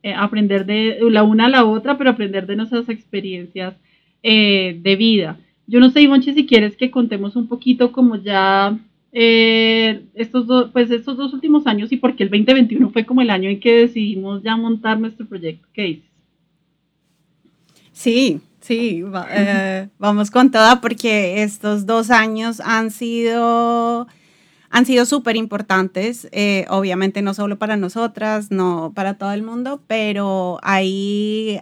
[0.03, 3.77] eh, aprender de la una a la otra, pero aprender de nuestras experiencias
[4.25, 5.39] eh, de vida.
[5.69, 8.77] Yo no sé, Ivonchi, si quieres que contemos un poquito como ya
[9.13, 13.31] eh, estos, dos, pues estos dos últimos años y porque el 2021 fue como el
[13.31, 15.69] año en que decidimos ya montar nuestro proyecto.
[15.73, 16.11] ¿Qué dices?
[17.93, 24.07] Sí, sí, eh, vamos con toda porque estos dos años han sido
[24.71, 29.81] han sido súper importantes, eh, obviamente no solo para nosotras, no para todo el mundo,
[29.87, 31.61] pero hay,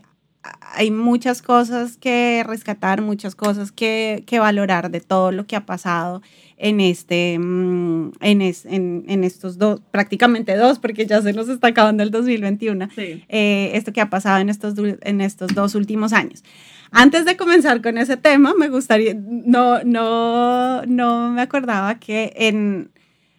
[0.74, 5.66] hay muchas cosas que rescatar, muchas cosas que, que valorar de todo lo que ha
[5.66, 6.22] pasado
[6.56, 12.02] en, este, mm, en, en, estos dos, prácticamente dos, porque ya se nos está acabando
[12.02, 16.42] el 2021, eh, esto que ha pasado en estos, en estos dos últimos años.
[16.90, 22.90] Antes de comenzar con ese tema, me gustaría, no, no, no me acordaba que en,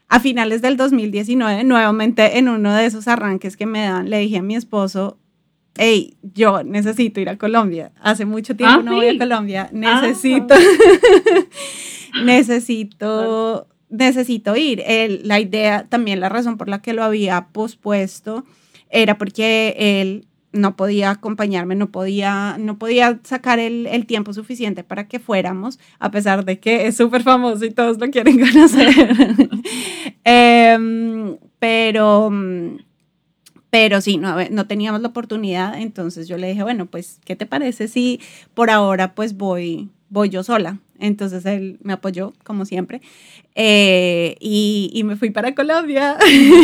[0.10, 4.40] a finales del 2019, nuevamente en uno de esos arranques que me dan, le dije
[4.40, 5.18] a mi esposo,
[5.76, 7.92] hey, yo necesito ir a Colombia.
[8.02, 10.56] Hace mucho tiempo ah, no voy a Colombia, ah, necesito...
[12.24, 14.84] necesito, necesito ir.
[15.24, 18.46] la idea, también la razón por la que lo había pospuesto
[18.90, 24.84] era porque él no podía acompañarme, no podía, no podía sacar el, el tiempo suficiente
[24.84, 28.94] para que fuéramos, a pesar de que es súper famoso y todos lo quieren conocer.
[30.24, 32.32] Em, pero,
[33.74, 37.48] pero sí, no, no teníamos la oportunidad, entonces yo le dije, bueno, pues, ¿qué te
[37.48, 38.22] parece si
[38.54, 40.78] por ahora pues voy, voy yo sola?
[41.00, 43.02] Entonces él me apoyó, como siempre.
[43.56, 46.18] Eh, y, me fui para Colombia.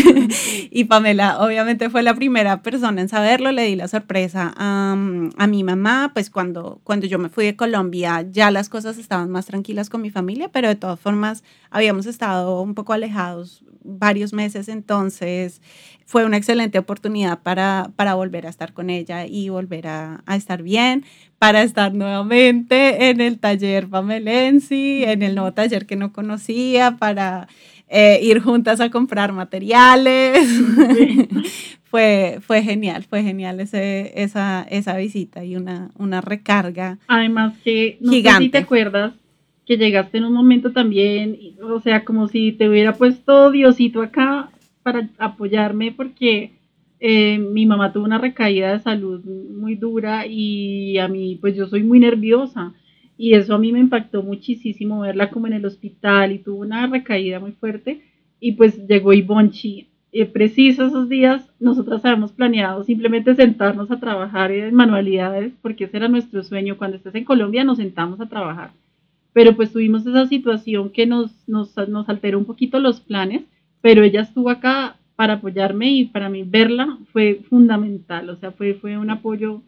[0.71, 3.51] y Pamela, obviamente, fue la primera persona en saberlo.
[3.51, 4.93] Le di la sorpresa a,
[5.37, 6.11] a, mi mamá.
[6.13, 10.01] Pues cuando, cuando yo me fui de Colombia, ya las cosas estaban más tranquilas con
[10.01, 14.67] mi familia, pero de todas formas habíamos estado un poco alejados varios meses.
[14.67, 15.61] Entonces
[16.05, 20.35] fue una excelente oportunidad para, para volver a estar con ella y volver a, a
[20.35, 21.05] estar bien
[21.39, 27.47] para estar nuevamente en el taller Pamelensi, en el nuevo taller que no conocía, para
[27.87, 30.39] eh, ir juntas a comprar materiales.
[31.83, 36.99] fue, fue genial, fue genial ese, esa, esa visita y una, una recarga.
[37.07, 39.13] Además que no sé si te acuerdas
[39.65, 44.49] que llegaste en un momento también, o sea, como si te hubiera puesto Diosito acá
[44.81, 46.53] para apoyarme porque
[46.99, 51.67] eh, mi mamá tuvo una recaída de salud muy dura y a mí, pues yo
[51.67, 52.73] soy muy nerviosa
[53.19, 56.87] y eso a mí me impactó muchísimo verla como en el hospital y tuvo una
[56.87, 58.01] recaída muy fuerte
[58.39, 59.89] y pues llegó Ivonchi.
[60.13, 65.97] Eh, preciso esos días, nosotras habíamos planeado simplemente sentarnos a trabajar en manualidades porque ese
[65.97, 66.77] era nuestro sueño.
[66.77, 68.71] Cuando estés en Colombia nos sentamos a trabajar.
[69.33, 73.43] Pero pues tuvimos esa situación que nos, nos, nos alteró un poquito los planes,
[73.81, 78.75] pero ella estuvo acá para apoyarme y para mí verla fue fundamental, o sea, fue,
[78.75, 79.61] fue un apoyo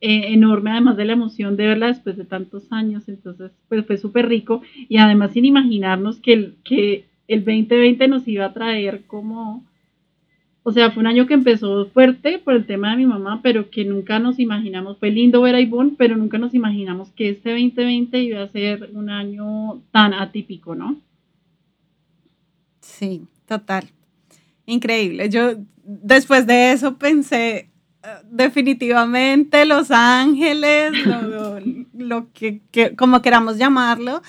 [0.00, 3.96] eh, enorme, además de la emoción de verla después de tantos años, entonces pues fue
[3.96, 9.04] súper rico y además sin imaginarnos que el, que el 2020 nos iba a traer
[9.06, 9.64] como
[10.68, 13.70] o sea, fue un año que empezó fuerte por el tema de mi mamá, pero
[13.70, 17.50] que nunca nos imaginamos, fue lindo ver a Ivonne, pero nunca nos imaginamos que este
[17.50, 21.00] 2020 iba a ser un año tan atípico, ¿no?
[22.80, 23.84] Sí, total.
[24.66, 25.30] Increíble.
[25.30, 25.52] Yo
[25.84, 27.70] después de eso pensé,
[28.30, 30.92] definitivamente Los Ángeles,
[31.94, 32.60] lo, que,
[32.96, 34.22] como queramos llamarlo,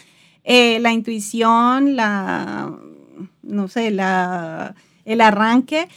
[0.44, 2.74] eh, la intuición, la,
[3.44, 4.76] no sé, la,
[5.06, 5.88] el arranque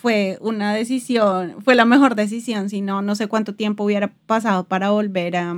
[0.00, 4.64] fue una decisión, fue la mejor decisión, si no, no sé cuánto tiempo hubiera pasado
[4.64, 5.54] para volver a,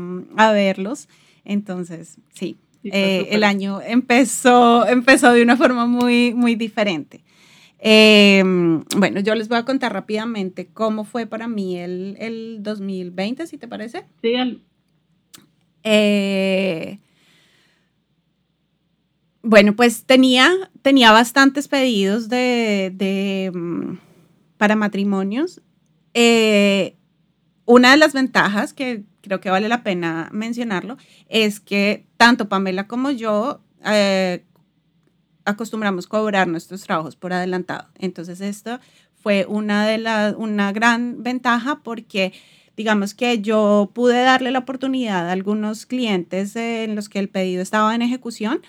[0.52, 1.08] verlos.
[1.44, 7.22] Entonces, sí, eh, el año empezó, empezó de una forma muy, muy diferente.
[7.84, 13.44] Em, bueno, yo les voy a contar rápidamente cómo fue para mí el, el 2020,
[13.48, 14.04] si te parece.
[14.22, 14.34] Sí,
[15.82, 17.00] eh,
[19.42, 20.48] bueno, pues tenía,
[20.82, 23.96] tenía bastantes pedidos de, de mm,
[24.58, 25.60] para matrimonios.
[26.14, 26.94] Eh,
[27.64, 32.86] una de las ventajas que creo que vale la pena mencionarlo es que tanto Pamela
[32.86, 34.44] como yo eh,
[35.44, 37.88] acostumbramos cobrar nuestros trabajos por adelantado.
[37.98, 38.80] Entonces esto
[39.22, 42.32] fue una de las una gran ventaja porque
[42.76, 47.62] digamos que yo pude darle la oportunidad a algunos clientes en los que el pedido
[47.62, 48.62] estaba en ejecución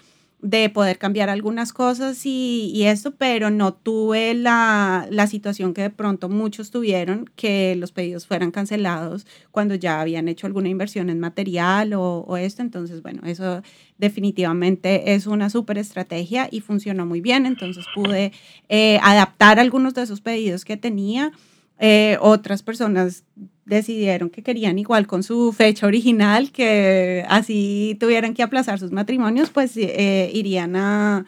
[0.43, 5.83] de poder cambiar algunas cosas y, y eso, pero no tuve la, la, situación que
[5.83, 11.09] de pronto muchos tuvieron, que los pedidos fueran cancelados cuando ya habían hecho alguna inversión
[11.09, 12.61] en material o, o esto.
[12.61, 13.61] Entonces, bueno, eso
[13.97, 17.45] definitivamente es una súper estrategia y funcionó muy bien.
[17.45, 18.33] Entonces pude
[18.67, 21.31] eh, adaptar algunos de esos pedidos que tenía.
[21.79, 23.23] Eh, otras personas
[23.65, 29.49] decidieron que querían igual con su fecha original, que así tuvieran que aplazar sus matrimonios,
[29.49, 31.25] pues eh, irían a,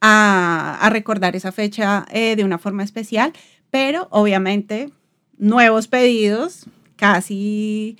[0.00, 3.32] a, recordar esa fecha eh, de una forma especial,
[3.70, 4.90] pero obviamente
[5.38, 6.66] nuevos pedidos,
[6.96, 7.96] casi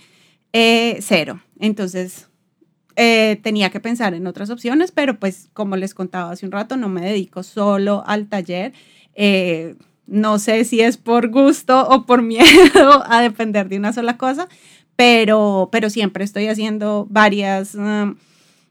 [0.52, 1.40] cero.
[1.58, 2.28] Entonces,
[2.94, 6.88] tenía que pensar en otras opciones, pero pues como les contaba hace un rato, no
[6.88, 8.72] me dedico solo al taller.
[10.06, 14.48] No sé si es por gusto o por miedo a depender de una sola cosa,
[14.96, 18.16] pero, pero siempre estoy haciendo varias, um,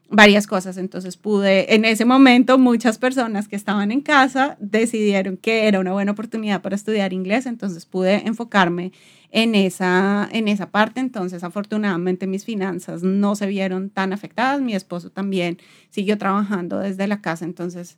[0.08, 0.76] varias cosas.
[0.76, 5.92] Entonces pude, en ese momento, muchas personas que estaban en casa decidieron que era una
[5.92, 8.92] buena oportunidad para estudiar inglés, entonces pude enfocarme
[9.30, 11.00] en esa, en esa parte.
[11.00, 14.60] Entonces, afortunadamente, mis finanzas no se vieron tan afectadas.
[14.60, 15.58] Mi esposo también
[15.90, 17.96] siguió trabajando desde la casa, entonces,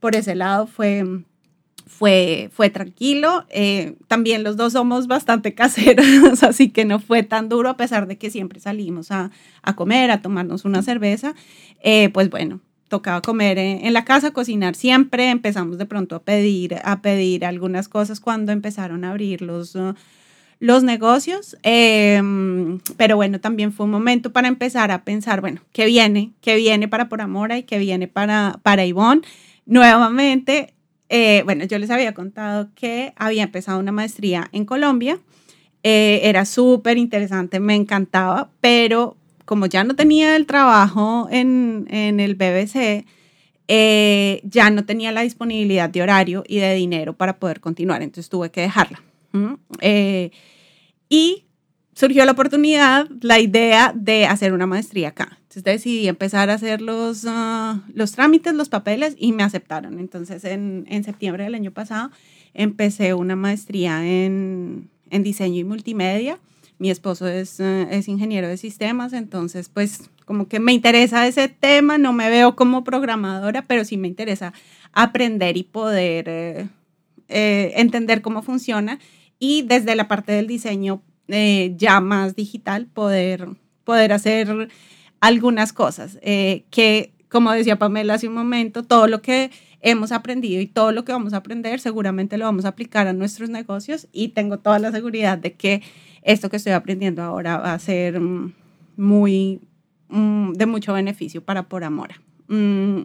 [0.00, 1.24] por ese lado fue
[1.86, 3.46] fue, fue tranquilo.
[3.50, 6.06] Eh, también los dos somos bastante caseros,
[6.42, 9.30] así que no fue tan duro, a pesar de que siempre salimos a,
[9.62, 11.34] a comer, a tomarnos una cerveza.
[11.82, 15.30] Eh, pues bueno, tocaba comer en, la casa, cocinar siempre.
[15.30, 19.94] Empezamos de pronto a pedir, a pedir algunas cosas cuando empezaron a abrir los, uh,
[20.60, 21.56] los negocios.
[21.62, 26.32] Em, pero bueno, también fue un momento para empezar a pensar, bueno, ¿qué viene?
[26.40, 29.22] ¿Qué viene para Por Amora y qué viene para, para Ivonne?
[29.66, 30.73] Nuevamente,
[31.08, 35.18] eh, bueno, yo les había contado que había empezado una maestría en Colombia.
[35.82, 42.20] Eh, era súper interesante, me encantaba, pero como ya no tenía el trabajo en, en
[42.20, 43.04] el BBC,
[43.68, 48.30] eh, ya no tenía la disponibilidad de horario y de dinero para poder continuar, entonces
[48.30, 49.02] tuve que dejarla.
[51.10, 51.44] y
[51.94, 55.38] surgió la oportunidad, la idea de hacer una maestría acá.
[55.42, 59.98] Entonces decidí empezar a hacer los, ah, los trámites, los papeles y me aceptaron.
[59.98, 62.10] Entonces en, en septiembre del año pasado
[62.52, 66.38] empecé una maestría en, en diseño y multimedia.
[66.78, 71.48] Mi esposo es, ah, es ingeniero de sistemas, entonces pues como que me interesa ese
[71.48, 74.52] tema, no me veo como programadora, pero sí me interesa
[74.92, 76.68] aprender y poder eh,
[77.28, 78.98] eh, entender cómo funciona
[79.38, 83.48] y desde la parte del diseño eh, ya más digital poder,
[83.84, 84.68] poder hacer
[85.20, 90.60] algunas cosas eh, que, como decía Pamela hace un momento, todo lo que hemos aprendido
[90.60, 94.08] y todo lo que vamos a aprender seguramente lo vamos a aplicar a nuestros negocios
[94.12, 95.82] y tengo toda la seguridad de que
[96.22, 98.52] esto que estoy aprendiendo ahora va a ser mm,
[98.96, 99.60] muy
[100.08, 102.20] mm, de mucho beneficio para Por Amora.
[102.48, 103.02] Mm,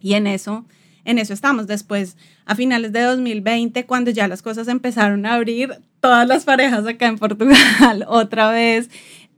[0.00, 0.64] y en eso,
[1.08, 1.66] en eso estamos.
[1.66, 6.86] Después, a finales de 2020, cuando ya las cosas empezaron a abrir, todas las parejas
[6.86, 8.90] acá en Portugal otra vez,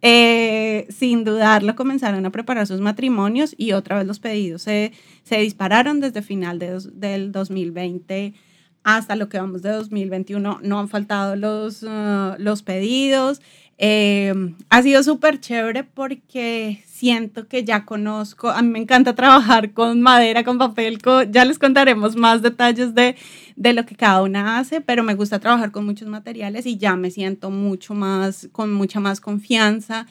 [0.03, 4.93] eh, sin dudarlo, comenzaron a preparar sus matrimonios y otra vez los pedidos se,
[5.23, 8.35] se dispararon desde final de del 2020
[8.83, 10.61] hasta lo que vamos de 2021.
[10.63, 13.41] No han faltado los, uh, los pedidos.
[13.83, 14.35] Eh,
[14.69, 20.03] ha sido súper chévere porque siento que ya conozco, a mí me encanta trabajar con
[20.03, 20.99] madera, con papel,
[21.31, 23.17] ya les contaremos más detalles de,
[23.57, 26.95] de, lo que cada una hace, pero me gusta trabajar con muchos materiales y ya
[26.95, 30.07] me siento mucho más, con mucha más confianza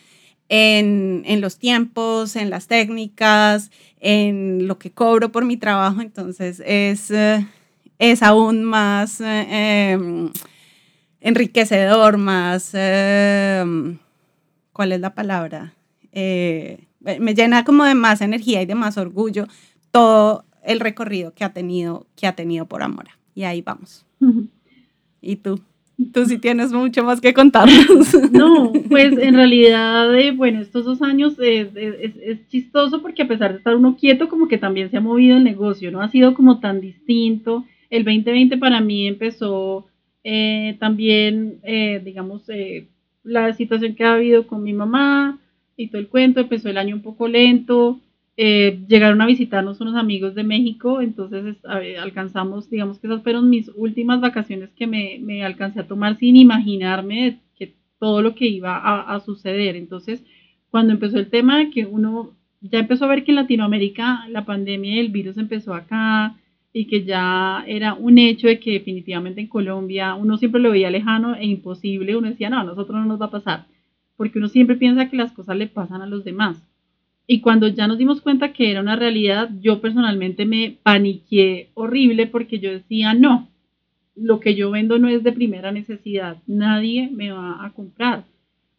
[0.48, 3.70] en, en los tiempos, en las técnicas,
[4.00, 7.46] en lo que cobro por mi trabajo, entonces es, eh,
[8.00, 9.22] es aún más...
[9.22, 10.32] Eh, em,
[11.22, 13.98] enriquecedor, más, em,
[14.74, 15.74] ¿cuál es la palabra?
[16.12, 19.48] Eh, me llena como de más energía y de más orgullo
[19.92, 23.18] todo el recorrido que ha tenido, que ha tenido por Amora.
[23.36, 24.06] Y ahí vamos.
[25.22, 25.62] ¿Y tú?
[26.14, 28.16] Tú sí tienes mucho más que contarnos.
[28.32, 33.52] No, pues en realidad, eh, bueno, estos dos años es, es, chistoso porque a pesar
[33.52, 36.02] de estar uno quieto, como que también se ha movido el negocio, ¿no?
[36.02, 37.66] Ha sido como tan distinto.
[37.90, 39.88] El 2020 para mí empezó
[40.24, 42.88] eh, también, eh, digamos, eh,
[43.24, 45.40] la situación que ha habido con mi mamá
[45.78, 48.00] y todo el cuento, empezó el año un poco lento,
[48.38, 54.22] llegaron a visitarnos unos amigos de México, entonces alcanzamos, digamos que esas fueron mis últimas
[54.22, 59.14] vacaciones que me, me alcancé a tomar sin imaginarme que todo lo que iba a,
[59.14, 59.76] a suceder.
[59.76, 60.24] Entonces,
[60.72, 64.46] cuando empezó el tema de que uno ya empezó a ver que en Latinoamérica la
[64.46, 66.38] pandemia y el virus empezó acá,
[66.72, 70.92] y que ya era un hecho de que definitivamente en Colombia uno siempre lo veía
[70.92, 73.66] lejano e imposible, uno decía, no, a nosotros no nos va a pasar,
[74.18, 76.62] porque uno siempre piensa que las cosas le pasan a los demás.
[77.26, 82.26] Y cuando ya nos dimos cuenta que era una realidad, yo personalmente me paniqué horrible
[82.26, 83.48] porque yo decía, no,
[84.16, 88.26] lo que yo vendo no es de primera necesidad, nadie me va a comprar.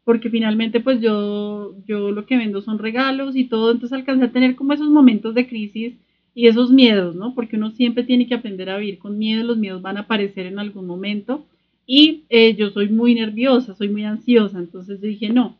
[0.04, 4.32] Porque finalmente pues yo, yo lo que vendo son regalos y todo, entonces alcancé a
[4.32, 5.94] tener como esos momentos de crisis
[6.34, 7.34] y esos miedos, ¿no?
[7.34, 10.46] Porque uno siempre tiene que aprender a vivir con miedo, los miedos van a aparecer
[10.46, 11.44] en algún momento
[11.86, 15.56] y eh, yo soy muy nerviosa, soy muy ansiosa, entonces dije, no,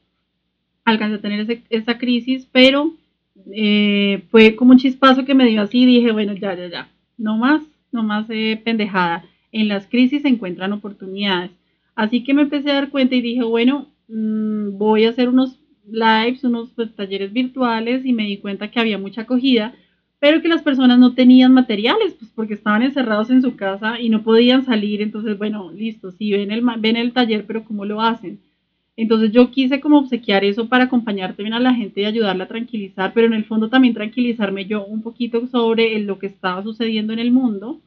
[0.85, 2.95] alcancé a tener esa crisis, pero
[3.53, 6.89] eh, fue como un chispazo que me dio así dije, bueno, ya, ya, ya,
[7.19, 9.25] no más, no más eh, pendejada.
[9.53, 11.51] En las crisis se encuentran oportunidades.
[11.97, 15.59] Así que me empecé a dar cuenta y dije, bueno, mm, voy a hacer unos
[15.91, 19.75] lives, unos pues, talleres virtuales y me di cuenta que había mucha acogida
[20.21, 24.11] pero que las personas no tenían materiales, pues porque estaban encerrados en su casa y
[24.11, 28.03] no podían salir, entonces, bueno, listo, sí, ven el, ven el taller, pero ¿cómo lo
[28.03, 28.39] hacen?
[28.97, 32.49] Entonces yo quise como obsequiar eso para acompañar también a la gente y ayudarla a
[32.49, 37.15] tranquilizar, pero en el fondo también tranquilizarme yo un poquito sobre lo que estaba sucediendo
[37.15, 37.81] en el mundo.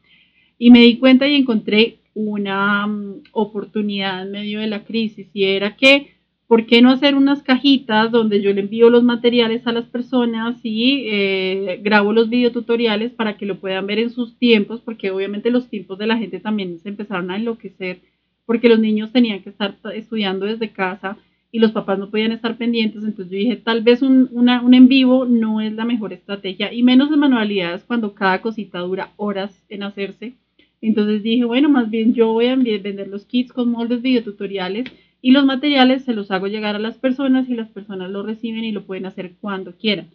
[0.57, 5.43] Y me di cuenta y encontré una mm, oportunidad en medio de la crisis y
[5.43, 6.12] era que
[6.53, 10.55] ¿por qué no hacer unas cajitas donde yo le envío los materiales a las personas
[10.61, 14.79] y eh, grabo los videotutoriales para que lo puedan ver en sus tiempos?
[14.79, 18.01] Porque obviamente los tiempos de la gente también se empezaron a enloquecer
[18.45, 21.17] porque los niños tenían que estar estudiando desde casa
[21.51, 23.03] y los papás no podían estar pendientes.
[23.03, 26.83] Entonces yo dije, tal vez un, un en vivo no es la mejor estrategia y
[26.83, 30.33] menos de manualidades cuando cada cosita dura horas en hacerse.
[30.81, 34.85] Entonces dije, bueno, más bien yo voy a vender los kits con moldes videotutoriales
[35.23, 38.65] y los materiales se los hago llegar a las personas y las personas lo reciben
[38.65, 40.09] y lo pueden hacer cuando quieran.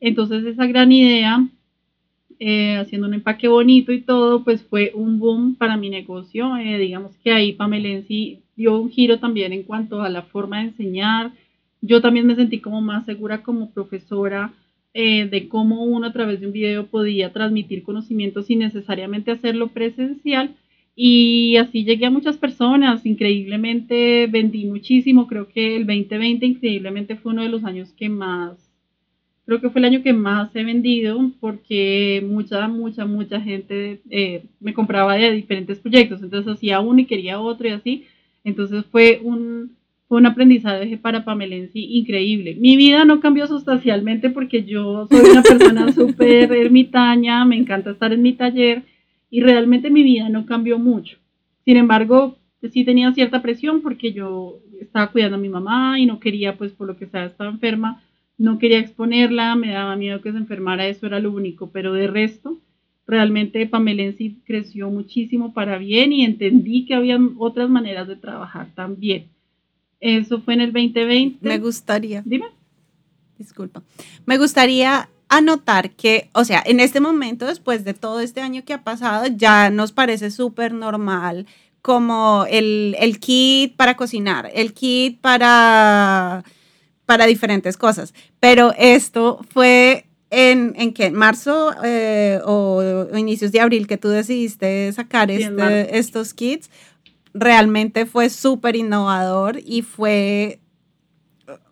[0.00, 1.46] Entonces esa gran idea,
[2.38, 6.56] eh, haciendo un empaque bonito y todo, pues fue un boom para mi negocio.
[6.56, 10.68] Eh, digamos que ahí Pamelensi dio un giro también en cuanto a la forma de
[10.68, 11.32] enseñar.
[11.82, 14.54] Yo también me sentí como más segura como profesora
[14.94, 19.68] eh, de cómo uno a través de un video podía transmitir conocimiento sin necesariamente hacerlo
[19.68, 20.54] presencial
[20.98, 27.32] y así llegué a muchas personas, increíblemente vendí muchísimo, creo que el 2020 increíblemente fue
[27.32, 28.56] uno de los años que más,
[29.44, 34.44] creo que fue el año que más he vendido porque mucha, mucha, mucha gente eh,
[34.58, 38.06] me compraba de diferentes proyectos, entonces hacía uno y quería otro y así,
[38.42, 39.76] entonces fue un,
[40.08, 42.56] fue un aprendizaje para Pamelensi increíble.
[42.58, 48.14] Mi vida no cambió sustancialmente porque yo soy una persona súper ermitaña, me encanta estar
[48.14, 48.82] en mi taller
[49.30, 51.18] y realmente mi vida no cambió mucho.
[51.64, 52.36] Sin embargo,
[52.70, 56.72] sí tenía cierta presión porque yo estaba cuidando a mi mamá y no quería, pues
[56.72, 58.02] por lo que sea, estaba enferma,
[58.38, 62.06] no quería exponerla, me daba miedo que se enfermara, eso era lo único, pero de
[62.06, 62.58] resto,
[63.06, 69.28] realmente Pamelensi creció muchísimo para bien y entendí que había otras maneras de trabajar también.
[70.00, 71.48] Eso fue en el 2020.
[71.48, 72.22] Me gustaría.
[72.24, 72.46] Dime.
[73.38, 73.82] Disculpa.
[74.24, 78.74] Me gustaría anotar que, o sea, en este momento, después de todo este año que
[78.74, 81.46] ha pasado, ya nos parece súper normal
[81.82, 86.44] como el, kit para cocinar, el kit para,
[87.04, 88.12] para diferentes cosas.
[88.40, 94.92] Pero esto fue en, en en marzo eh, o, inicios de abril que tú decidiste
[94.92, 96.70] sacar este, estos kits,
[97.34, 100.58] realmente fue súper innovador y fue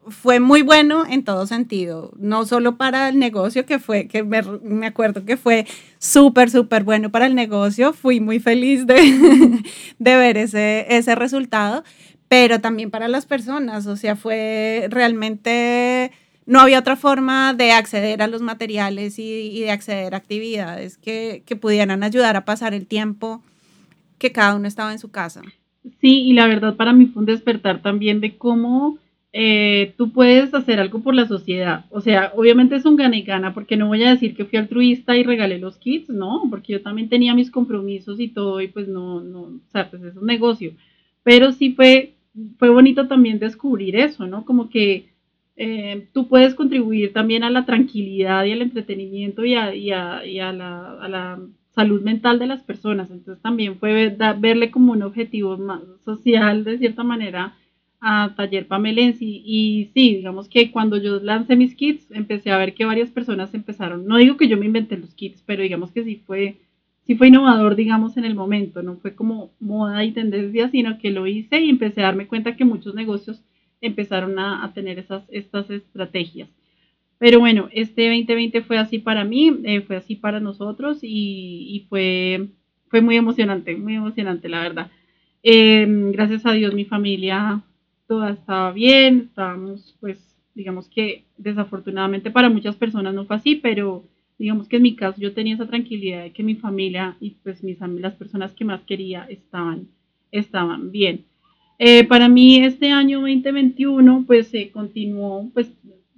[0.09, 4.86] fue muy bueno en todo sentido, no solo para el negocio, que fue, que me,
[4.86, 5.66] acuerdo que fue
[5.98, 8.94] súper, súper bueno para el negocio, fui muy feliz de,
[9.98, 11.85] de ver ese, ese resultado,
[12.28, 16.10] pero también para las personas, o sea, fue realmente,
[16.47, 21.43] no había otra forma de acceder a los materiales y, de acceder a actividades que,
[21.47, 23.43] que pudieran ayudar a pasar el tiempo
[24.18, 25.43] que cada uno estaba en su casa.
[26.01, 28.98] Sí, y la verdad para mí fue un despertar también de cómo
[29.36, 31.86] eh, tú puedes hacer algo por la sociedad.
[31.90, 34.61] O sea, obviamente es un gana y gana, porque no voy a decir que fui
[34.61, 38.69] altruista y regalé los kits, no, porque yo también tenía mis compromisos y todo, y
[38.69, 40.74] pues no, no, o sea, pues es un negocio.
[41.24, 42.15] Pero sí fue,
[42.59, 44.44] fue bonito también descubrir eso, ¿no?
[44.44, 45.09] Como que
[45.56, 50.24] eh, tú puedes contribuir también a la tranquilidad y al entretenimiento y a, y a,
[50.24, 51.40] y a, la, a la,
[51.74, 53.11] salud mental de las personas.
[53.11, 57.56] Entonces también fue verle como un objetivo más social, de cierta manera,
[58.01, 62.75] a Taller Pamelensi y sí, digamos que cuando yo lancé mis kits empecé a ver
[62.75, 66.05] que varias personas empezaron, no digo que yo me inventé los kits, pero digamos que
[66.05, 66.59] sí fue,
[67.07, 71.11] sí fue innovador, digamos, en el momento, no fue como moda y tendencia, sino que
[71.11, 73.43] lo hice y empecé a darme cuenta que muchos negocios
[73.81, 76.49] empezaron a, tener esas, estas estrategias.
[77.19, 81.87] Pero bueno, este 2020 fue así para mí, eh, fue así para nosotros y, y,
[81.89, 82.49] fue,
[82.89, 84.91] fue muy emocionante, muy emocionante, la verdad.
[85.43, 87.62] Eh, gracias a Dios mi familia
[88.06, 90.18] todo estaba bien, estábamos, pues,
[90.55, 94.05] digamos que desafortunadamente para muchas personas no fue así, pero
[94.39, 97.62] digamos que en mi caso yo tenía esa tranquilidad de que mi familia y pues
[97.62, 99.89] mis, las personas que más quería estaban,
[100.31, 101.24] estaban bien.
[101.78, 105.72] Eh, para mí este año 2021 pues se continuó pues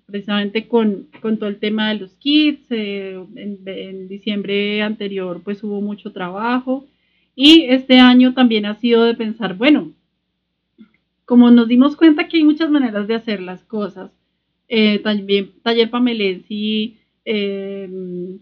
[0.05, 5.65] precisamente con, con, todo el tema de los kits, eh, en, en, diciembre anterior pues
[5.65, 6.87] hubo mucho trabajo
[7.35, 9.93] y este año también ha sido de pensar, bueno,
[11.27, 14.11] como nos dimos cuenta que hay muchas maneras de hacer las cosas,
[14.69, 18.39] eh, también Taller Pamelensi, eh,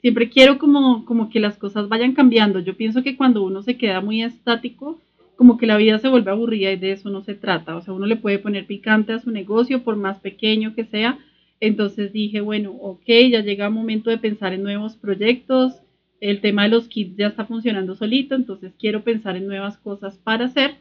[0.00, 2.60] siempre quiero como, como que las cosas vayan cambiando.
[2.60, 5.00] Yo pienso que cuando uno se queda muy estático,
[5.36, 7.76] como que la vida se vuelve aburrida y de eso no se trata.
[7.76, 11.18] O sea, uno le puede poner picante a su negocio, por más pequeño que sea.
[11.60, 15.80] Entonces dije, bueno, ok, ya llega el momento de pensar en nuevos proyectos.
[16.20, 20.18] El tema de los kits ya está funcionando solito, entonces quiero pensar en nuevas cosas
[20.18, 20.76] para hacer.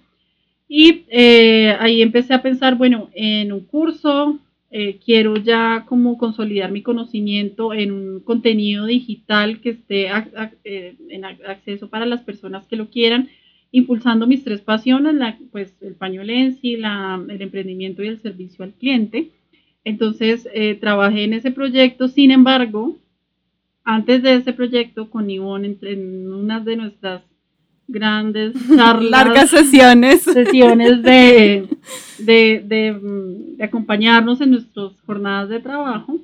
[0.73, 4.39] Y eh, ahí empecé a pensar, bueno, en un curso,
[4.69, 10.07] eh, quiero ya como consolidar mi conocimiento en un contenido digital que esté
[10.63, 13.27] eh, en acceso para las personas que lo quieran,
[13.73, 18.71] impulsando mis tres pasiones, la, pues el pañolense, la, el emprendimiento y el servicio al
[18.71, 19.27] cliente.
[19.83, 20.47] Entonces,
[20.79, 22.97] trabajé en ese proyecto, sin embargo,
[23.83, 27.23] antes de ese proyecto con Ivonne, en, en una de nuestras
[27.91, 29.11] grandes charlas.
[29.11, 30.21] Largas sesiones.
[30.21, 31.67] Sesiones de,
[32.19, 36.19] de, acompañarnos en nuestras jornadas de trabajo.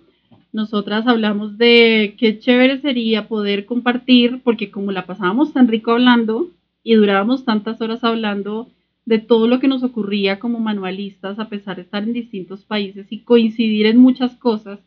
[0.54, 6.50] Nosotras hablamos de qué chévere sería poder compartir, porque como la pasábamos tan rico hablando
[6.84, 8.70] y durábamos tantas horas hablando
[9.06, 13.08] de todo lo que nos ocurría como manualistas, a pesar de estar en distintos países
[13.10, 14.80] y coincidir en muchas cosas,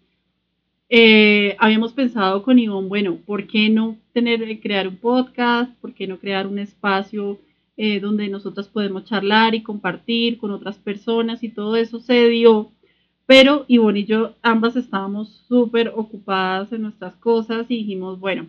[0.90, 5.72] eh, habíamos pensado con Ivonne, bueno, ¿por qué no tener, eh, crear un podcast?
[5.80, 7.38] ¿Por qué no crear un espacio
[7.76, 11.44] eh, donde nosotras podemos charlar y compartir con otras personas?
[11.44, 12.72] Y todo eso se dio.
[13.26, 18.48] Pero Ivonne y yo ambas estábamos súper ocupadas en nuestras cosas y dijimos, bueno,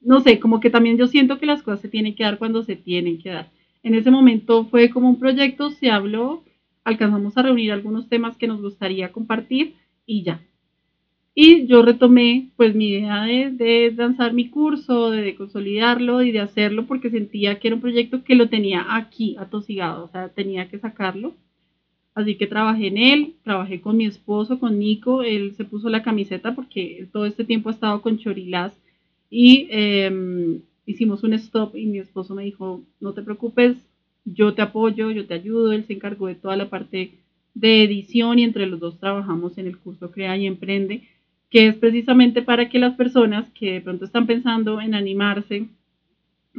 [0.00, 2.62] no sé, como que también yo siento que las cosas se tienen que dar cuando
[2.62, 3.50] se tienen que dar.
[3.82, 6.44] En ese momento fue como un proyecto, se habló,
[6.84, 9.74] alcanzamos a reunir algunos temas que nos gustaría compartir
[10.06, 10.40] y ya,
[11.42, 16.40] y yo retomé pues mi idea de, de, lanzar mi curso, de, consolidarlo y de
[16.40, 20.68] hacerlo porque sentía que era un proyecto que lo tenía aquí atosigado, o sea, tenía
[20.68, 21.32] que sacarlo.
[22.14, 26.02] Así que trabajé en él, trabajé con mi esposo, con Nico, él se puso la
[26.02, 28.74] camiseta porque todo este tiempo ha estado con Chorilás
[29.30, 33.78] y em, hicimos un stop y mi esposo me dijo, no te preocupes,
[34.26, 37.12] yo te apoyo, yo te ayudo, él se encargó de toda la parte
[37.54, 41.02] de edición y entre los dos trabajamos en el curso Crea y Emprende
[41.50, 45.66] que es precisamente para que las personas que de pronto están pensando en animarse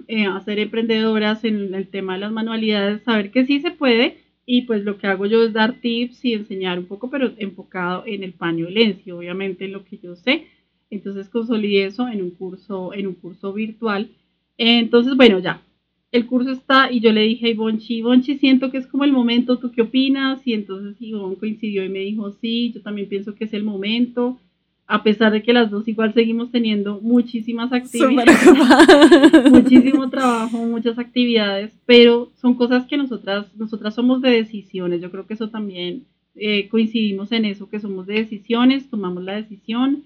[0.08, 4.18] eh, a ser emprendedoras en el tema de las manualidades, saber que sí se puede
[4.46, 8.04] y pues lo que hago yo es dar tips y enseñar un poco, pero enfocado
[8.06, 10.48] en el pañolense, obviamente en lo que yo sé.
[10.90, 14.10] Entonces consolidé eso en un curso, en un curso virtual.
[14.58, 15.62] Entonces, bueno, ya,
[16.12, 19.14] el curso está y yo le dije a Ivonchi, Ivonchi, siento que es como el
[19.14, 20.46] momento, ¿tú qué opinas?
[20.46, 24.38] Y entonces Ivonne coincidió y me dijo, sí, yo también pienso que es el momento
[24.92, 28.36] a pesar de que las dos igual seguimos teniendo muchísimas actividades,
[29.50, 35.00] muchísimo trabajo, muchas actividades, pero son cosas que nosotras, nosotras somos de decisiones.
[35.02, 39.36] Yo creo que eso también eh, coincidimos en eso, que somos de decisiones, tomamos la
[39.36, 40.04] decisión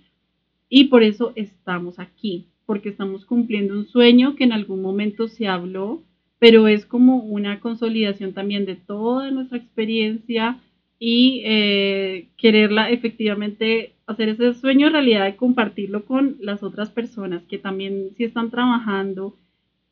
[0.70, 5.48] y por eso estamos aquí, porque estamos cumpliendo un sueño que en algún momento se
[5.48, 6.04] habló,
[6.38, 10.60] pero es como una consolidación también de toda nuestra experiencia
[11.00, 17.58] y eh, quererla efectivamente hacer ese sueño realidad de compartirlo con las otras personas que
[17.58, 19.36] también si están trabajando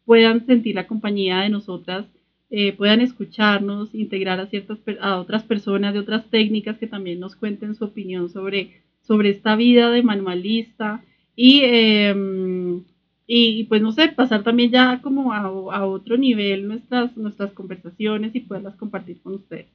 [0.06, 2.06] puedan sentir la compañía de nosotras,
[2.50, 7.36] eh, puedan escucharnos, integrar a ciertas a otras personas de otras técnicas que también nos
[7.36, 11.04] cuenten su opinión sobre, sobre esta vida de manualista
[11.36, 12.84] y, em,
[13.26, 18.36] y pues no sé, pasar también ya como a, a otro nivel nuestras, nuestras conversaciones
[18.36, 19.68] y poderlas compartir con ustedes.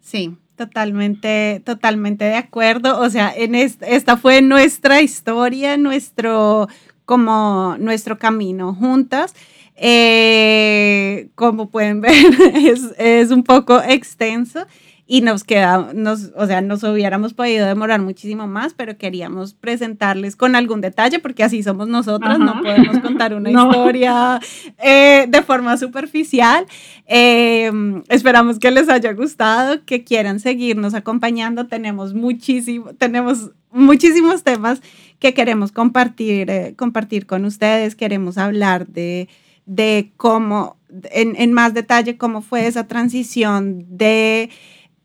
[0.00, 3.00] Sí, totalmente, totalmente de acuerdo.
[3.00, 6.68] O sea, en esta, fue nuestra historia, nuestro,
[7.04, 9.34] como nuestro camino juntas.
[9.82, 12.12] Eh, como pueden ver,
[12.54, 14.66] es, es, un poco extenso
[15.12, 20.36] y nos queda, nos, o sea, nos hubiéramos podido demorar muchísimo más, pero queríamos presentarles
[20.36, 24.38] con algún detalle, porque así somos nosotras, no podemos contar una historia
[24.78, 26.64] eh, de forma superficial.
[27.06, 31.66] Em, esperamos que les haya gustado, que quieran seguirnos acompañando.
[31.66, 34.80] Tenemos muchísimo, tenemos muchísimos temas
[35.18, 37.96] que queremos compartir, eh, compartir con ustedes.
[37.96, 39.28] Queremos hablar de,
[39.66, 40.76] de cómo,
[41.10, 44.50] en, en más detalle, cómo fue esa transición de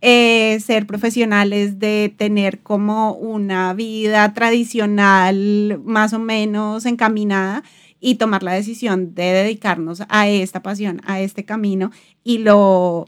[0.07, 7.63] eh, ser profesionales, de tener como una vida tradicional más o menos encaminada
[7.99, 11.89] y tomar la decisión de dedicarnos a esta pasión, a este camino
[12.23, 13.07] y lo,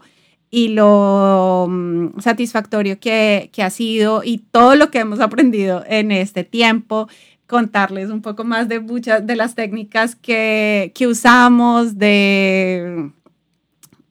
[0.50, 6.42] y lo mm, satisfactorio que, ha sido y todo lo que hemos aprendido en este
[6.42, 7.08] tiempo,
[7.46, 13.12] contarles un poco más de muchas de las técnicas que, que usamos, de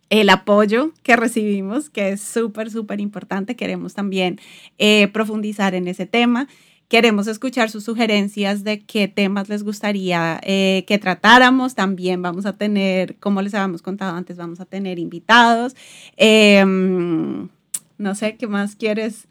[0.10, 3.56] el apoyo que recibimos, que es súper, súper importante.
[3.56, 4.40] Queremos también
[4.78, 6.48] eh, profundizar en ese tema.
[6.88, 11.76] Queremos escuchar sus sugerencias de qué temas les gustaría eh, que tratáramos.
[11.76, 15.76] También vamos a tener, como les habíamos contado antes, vamos a tener invitados.
[16.16, 17.50] Em,
[17.98, 19.28] no sé, ¿qué más quieres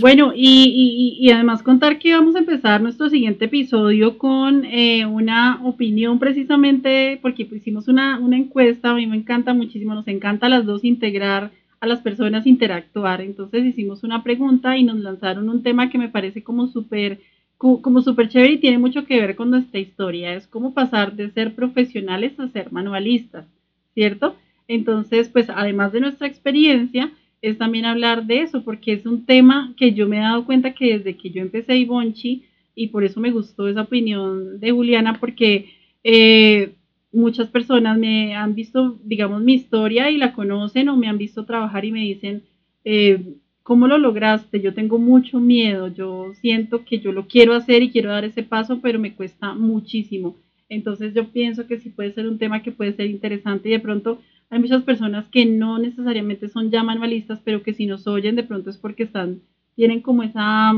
[0.00, 5.60] Bueno, y, y, además contar que vamos a empezar nuestro siguiente episodio con eh, una
[5.62, 10.48] opinión precisamente, porque hicimos una, una, encuesta, a mí me encanta muchísimo, nos encanta a
[10.48, 13.20] las dos integrar a las personas, interactuar.
[13.20, 17.20] Entonces hicimos una pregunta y nos lanzaron un tema que me parece como súper
[17.58, 20.32] como súper chévere y tiene mucho que ver con nuestra historia.
[20.32, 23.44] Es como pasar de ser profesionales a ser manualistas,
[23.92, 24.36] ¿cierto?
[24.68, 27.12] Entonces, pues además de nuestra experiencia,
[27.42, 30.74] es también hablar de eso, porque es un tema que yo me he dado cuenta
[30.74, 32.44] que desde que yo empecé Ivonchi,
[32.74, 35.70] y por eso me gustó esa opinión de Juliana, porque
[36.04, 36.72] eh,
[37.12, 41.44] muchas personas me han visto, digamos, mi historia y la conocen o me han visto
[41.44, 42.42] trabajar y me dicen,
[42.84, 43.20] eh,
[43.62, 44.60] ¿cómo lo lograste?
[44.60, 48.42] Yo tengo mucho miedo, yo siento que yo lo quiero hacer y quiero dar ese
[48.42, 50.36] paso, pero me cuesta muchísimo.
[50.68, 53.80] Entonces yo pienso que sí puede ser un tema que puede ser interesante y de
[53.80, 58.34] pronto hay muchas personas que no necesariamente son ya manualistas, pero que si nos oyen
[58.34, 59.42] de pronto es porque están,
[59.76, 60.72] tienen como esa,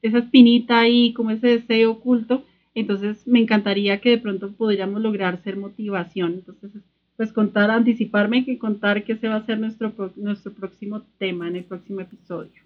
[0.00, 2.44] esa espinita ahí, como ese deseo oculto.
[2.74, 6.42] Entonces me encantaría que de pronto podríamos lograr ser motivación.
[6.46, 6.82] Entonces,
[7.16, 11.56] pues contar, anticiparme que contar que ese va a ser nuestro, nuestro próximo tema en
[11.56, 12.62] el próximo episodio.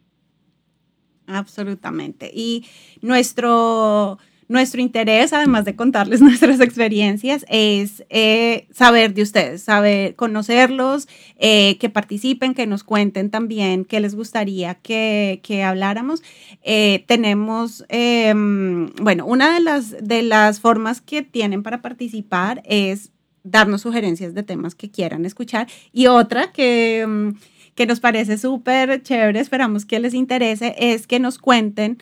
[1.26, 2.31] Absolutamente.
[2.32, 2.64] Y
[3.02, 4.18] nuestro
[4.49, 11.77] nuestro interés, además de contarles nuestras experiencias, es eh, saber de ustedes, saber conocerlos, eh,
[11.79, 16.23] que participen, que nos cuenten también qué les gustaría que, habláramos.
[16.62, 23.11] Eh, tenemos, em, bueno, una de las, de las formas que tienen para participar es
[23.43, 27.35] darnos sugerencias de temas que quieran escuchar y otra que em,
[27.75, 31.99] que nos parece súper chévere, esperamos que les interese, es que nos cuenten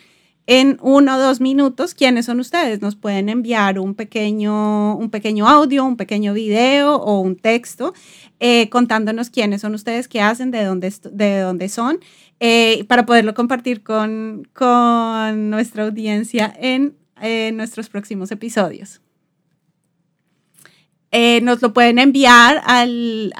[0.46, 2.82] en uno o dos minutos quiénes son ustedes.
[2.82, 7.94] Nos pueden enviar un pequeño, un pequeño audio, un pequeño video o un texto
[8.40, 12.00] eh, contándonos quiénes son ustedes, qué hacen, de dónde, de dónde son,
[12.40, 16.96] eh, para poderlo compartir con, con nuestra audiencia en
[17.56, 19.00] nuestros próximos episodios.
[21.12, 23.34] Eh, nos lo pueden enviar al,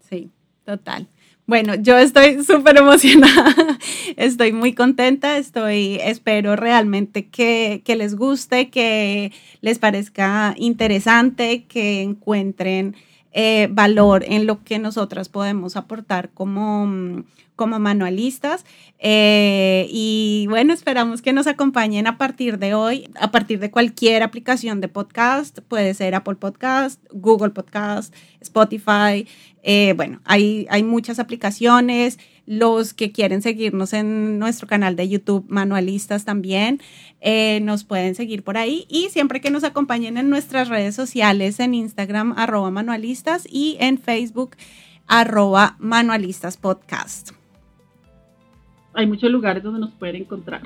[0.01, 0.29] Sí,
[0.65, 1.07] total.
[1.47, 3.79] Bueno, yo estoy súper emocionada,
[4.17, 12.97] estoy muy contenta, estoy, espero realmente que, les guste, que les parezca interesante, que encuentren
[13.33, 17.23] eh, valor en lo que nosotras podemos aportar como,
[17.55, 18.65] como manualistas.
[18.99, 24.25] Eh, y bueno, esperamos que nos acompañen a partir de hoy, a partir de cualquier
[24.25, 29.29] aplicación de podcast, puede ser Apple Podcast, Google Podcast, Spotify.
[29.69, 32.19] Eh, bueno, hay, hay muchas aplicaciones.
[32.47, 36.81] Los que quieren seguirnos en nuestro canal de YouTube, Manualistas también,
[37.21, 38.87] eh, nos pueden seguir por ahí.
[38.89, 43.99] Y siempre que nos acompañen en nuestras redes sociales, en Instagram, arroba manualistas y en
[43.99, 44.57] Facebook,
[45.09, 47.33] arroba manualistas podcast
[48.97, 50.63] hay muchos lugares donde nos pueden encontrar.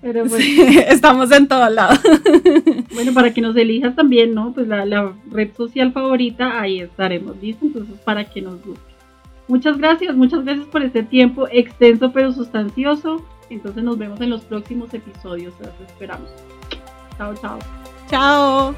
[0.00, 0.44] Pero pues,
[0.88, 2.00] estamos en todos lados.
[2.94, 4.52] Bueno, para que nos elijas también, ¿no?
[4.52, 7.66] Pues la, red social favorita, ahí estaremos, ¿listo?
[7.66, 8.82] Entonces, para que nos busque.
[9.46, 13.24] Muchas gracias, muchas gracias por este tiempo extenso pero sustancioso.
[13.50, 16.28] Entonces nos vemos en los próximos episodios, las esperamos.
[17.16, 17.58] Chao, chao.
[18.10, 18.74] Chao.